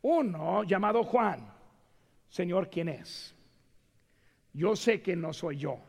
Uno 0.01 0.63
llamado 0.63 1.03
Juan, 1.03 1.47
Señor, 2.27 2.71
¿quién 2.71 2.89
es? 2.89 3.35
Yo 4.51 4.75
sé 4.75 4.99
que 5.03 5.15
no 5.15 5.31
soy 5.31 5.57
yo. 5.57 5.79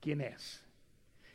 ¿Quién 0.00 0.20
es? 0.20 0.67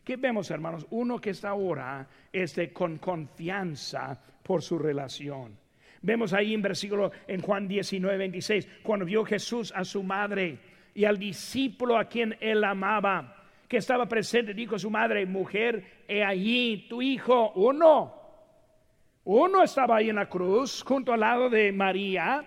¿Qué 0.03 0.17
vemos, 0.17 0.51
hermanos? 0.51 0.85
Uno 0.89 1.19
que 1.19 1.29
está 1.29 1.49
ahora 1.49 2.05
este, 2.31 2.73
con 2.73 2.97
confianza 2.97 4.19
por 4.43 4.61
su 4.61 4.77
relación. 4.77 5.57
Vemos 6.01 6.33
ahí 6.33 6.53
en 6.53 6.61
versículo 6.61 7.11
en 7.25 7.41
Juan 7.41 7.67
19, 7.67 8.17
26, 8.17 8.67
cuando 8.83 9.05
vio 9.05 9.23
Jesús 9.23 9.71
a 9.73 9.85
su 9.85 10.03
madre 10.03 10.59
y 10.93 11.05
al 11.05 11.17
discípulo 11.17 11.97
a 11.97 12.05
quien 12.05 12.35
él 12.41 12.63
amaba, 12.65 13.37
que 13.69 13.77
estaba 13.77 14.05
presente, 14.05 14.53
dijo 14.53 14.75
a 14.75 14.79
su 14.79 14.89
madre, 14.89 15.25
mujer, 15.25 16.03
he 16.07 16.21
allí 16.21 16.85
tu 16.89 17.01
hijo, 17.01 17.53
uno. 17.55 18.21
Uno 19.23 19.63
estaba 19.63 19.97
ahí 19.97 20.09
en 20.09 20.17
la 20.17 20.27
cruz, 20.27 20.83
junto 20.83 21.13
al 21.13 21.21
lado 21.21 21.49
de 21.49 21.71
María. 21.71 22.45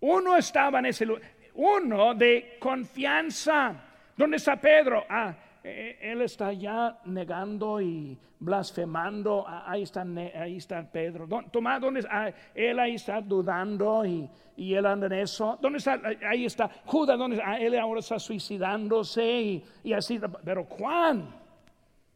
Uno 0.00 0.34
estaba 0.34 0.78
en 0.78 0.86
ese 0.86 1.04
lugar, 1.04 1.22
uno 1.54 2.14
de 2.14 2.56
confianza. 2.58 3.84
¿Dónde 4.16 4.38
está 4.38 4.56
Pedro? 4.56 5.04
Ah, 5.08 5.36
él 5.68 6.22
está 6.22 6.52
ya 6.52 7.00
negando 7.04 7.80
y 7.80 8.18
blasfemando. 8.38 9.44
Ah, 9.46 9.64
ahí 9.66 9.82
está, 9.82 10.02
ahí 10.02 10.56
está 10.56 10.90
Pedro. 10.90 11.28
Tomás, 11.50 11.80
¿dónde 11.80 12.00
está? 12.00 12.26
Ah, 12.26 12.32
él 12.54 12.78
ahí 12.78 12.94
está 12.94 13.20
dudando 13.20 14.04
y, 14.04 14.30
él 14.56 14.86
anda 14.86 15.06
en 15.06 15.12
eso. 15.12 15.58
¿Dónde 15.60 15.78
está? 15.78 16.00
Ahí 16.28 16.44
está. 16.44 16.68
Judas, 16.84 17.18
¿dónde 17.18 17.36
está? 17.36 17.50
Ah, 17.50 17.60
él 17.60 17.78
ahora 17.78 18.00
está 18.00 18.18
suicidándose 18.18 19.40
y, 19.40 19.64
y 19.84 19.92
así. 19.92 20.20
Pero 20.44 20.64
Juan, 20.64 21.28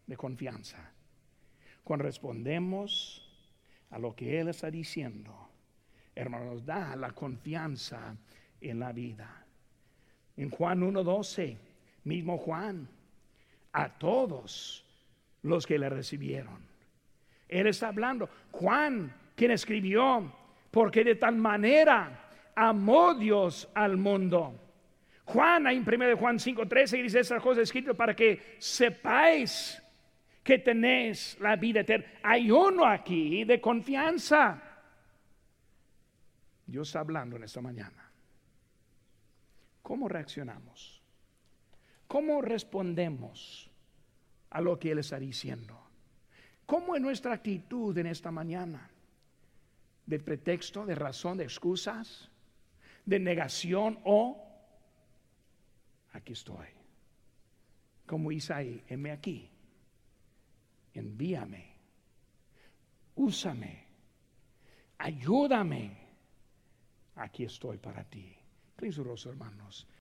de 0.06 0.16
confianza. 0.16 0.92
Cuando 1.84 2.04
respondemos 2.04 3.28
a 3.90 3.98
lo 3.98 4.14
que 4.14 4.40
él 4.40 4.48
está 4.48 4.70
diciendo, 4.70 5.48
hermanos, 6.14 6.64
da 6.64 6.96
la 6.96 7.10
confianza 7.10 8.16
en 8.60 8.78
la 8.78 8.92
vida. 8.92 9.44
En 10.36 10.50
Juan 10.50 10.80
1.12, 10.80 11.58
mismo 12.04 12.38
Juan 12.38 12.88
a 13.72 13.88
todos 13.88 14.84
los 15.42 15.66
que 15.66 15.78
le 15.78 15.88
recibieron. 15.88 16.58
Él 17.48 17.66
está 17.66 17.88
hablando. 17.88 18.28
Juan, 18.50 19.14
quien 19.34 19.50
escribió, 19.50 20.32
porque 20.70 21.04
de 21.04 21.16
tal 21.16 21.36
manera 21.36 22.28
amó 22.54 23.14
Dios 23.14 23.68
al 23.74 23.96
mundo. 23.96 24.58
Juan, 25.24 25.66
en 25.66 25.84
1 25.86 26.16
Juan 26.16 26.38
5:13 26.38 27.02
dice 27.02 27.20
esas 27.20 27.42
cosas 27.42 27.64
escritas 27.64 27.96
para 27.96 28.14
que 28.14 28.56
sepáis 28.58 29.82
que 30.42 30.58
tenéis 30.58 31.38
la 31.40 31.56
vida 31.56 31.80
eterna. 31.80 32.06
Hay 32.22 32.50
uno 32.50 32.84
aquí 32.84 33.44
de 33.44 33.60
confianza. 33.60 34.60
Dios 36.66 36.88
está 36.88 37.00
hablando 37.00 37.36
en 37.36 37.44
esta 37.44 37.60
mañana. 37.60 38.10
¿Cómo 39.82 40.08
reaccionamos? 40.08 41.01
¿Cómo 42.12 42.42
respondemos 42.42 43.70
a 44.50 44.60
lo 44.60 44.78
que 44.78 44.90
Él 44.90 44.98
está 44.98 45.18
diciendo? 45.18 45.80
¿Cómo 46.66 46.94
es 46.94 47.00
nuestra 47.00 47.32
actitud 47.32 47.96
en 47.96 48.06
esta 48.06 48.30
mañana? 48.30 48.90
¿De 50.04 50.18
pretexto, 50.18 50.84
de 50.84 50.94
razón, 50.94 51.38
de 51.38 51.44
excusas, 51.44 52.30
de 53.06 53.18
negación 53.18 53.98
o 54.04 54.46
aquí 56.12 56.34
estoy? 56.34 56.66
Como 58.04 58.30
Isaí, 58.30 58.84
heme 58.88 59.10
aquí, 59.10 59.48
envíame, 60.92 61.76
úsame, 63.14 63.86
ayúdame, 64.98 65.96
aquí 67.14 67.44
estoy 67.44 67.78
para 67.78 68.04
ti. 68.04 68.36
Cristo, 68.76 69.14
hermanos. 69.30 69.88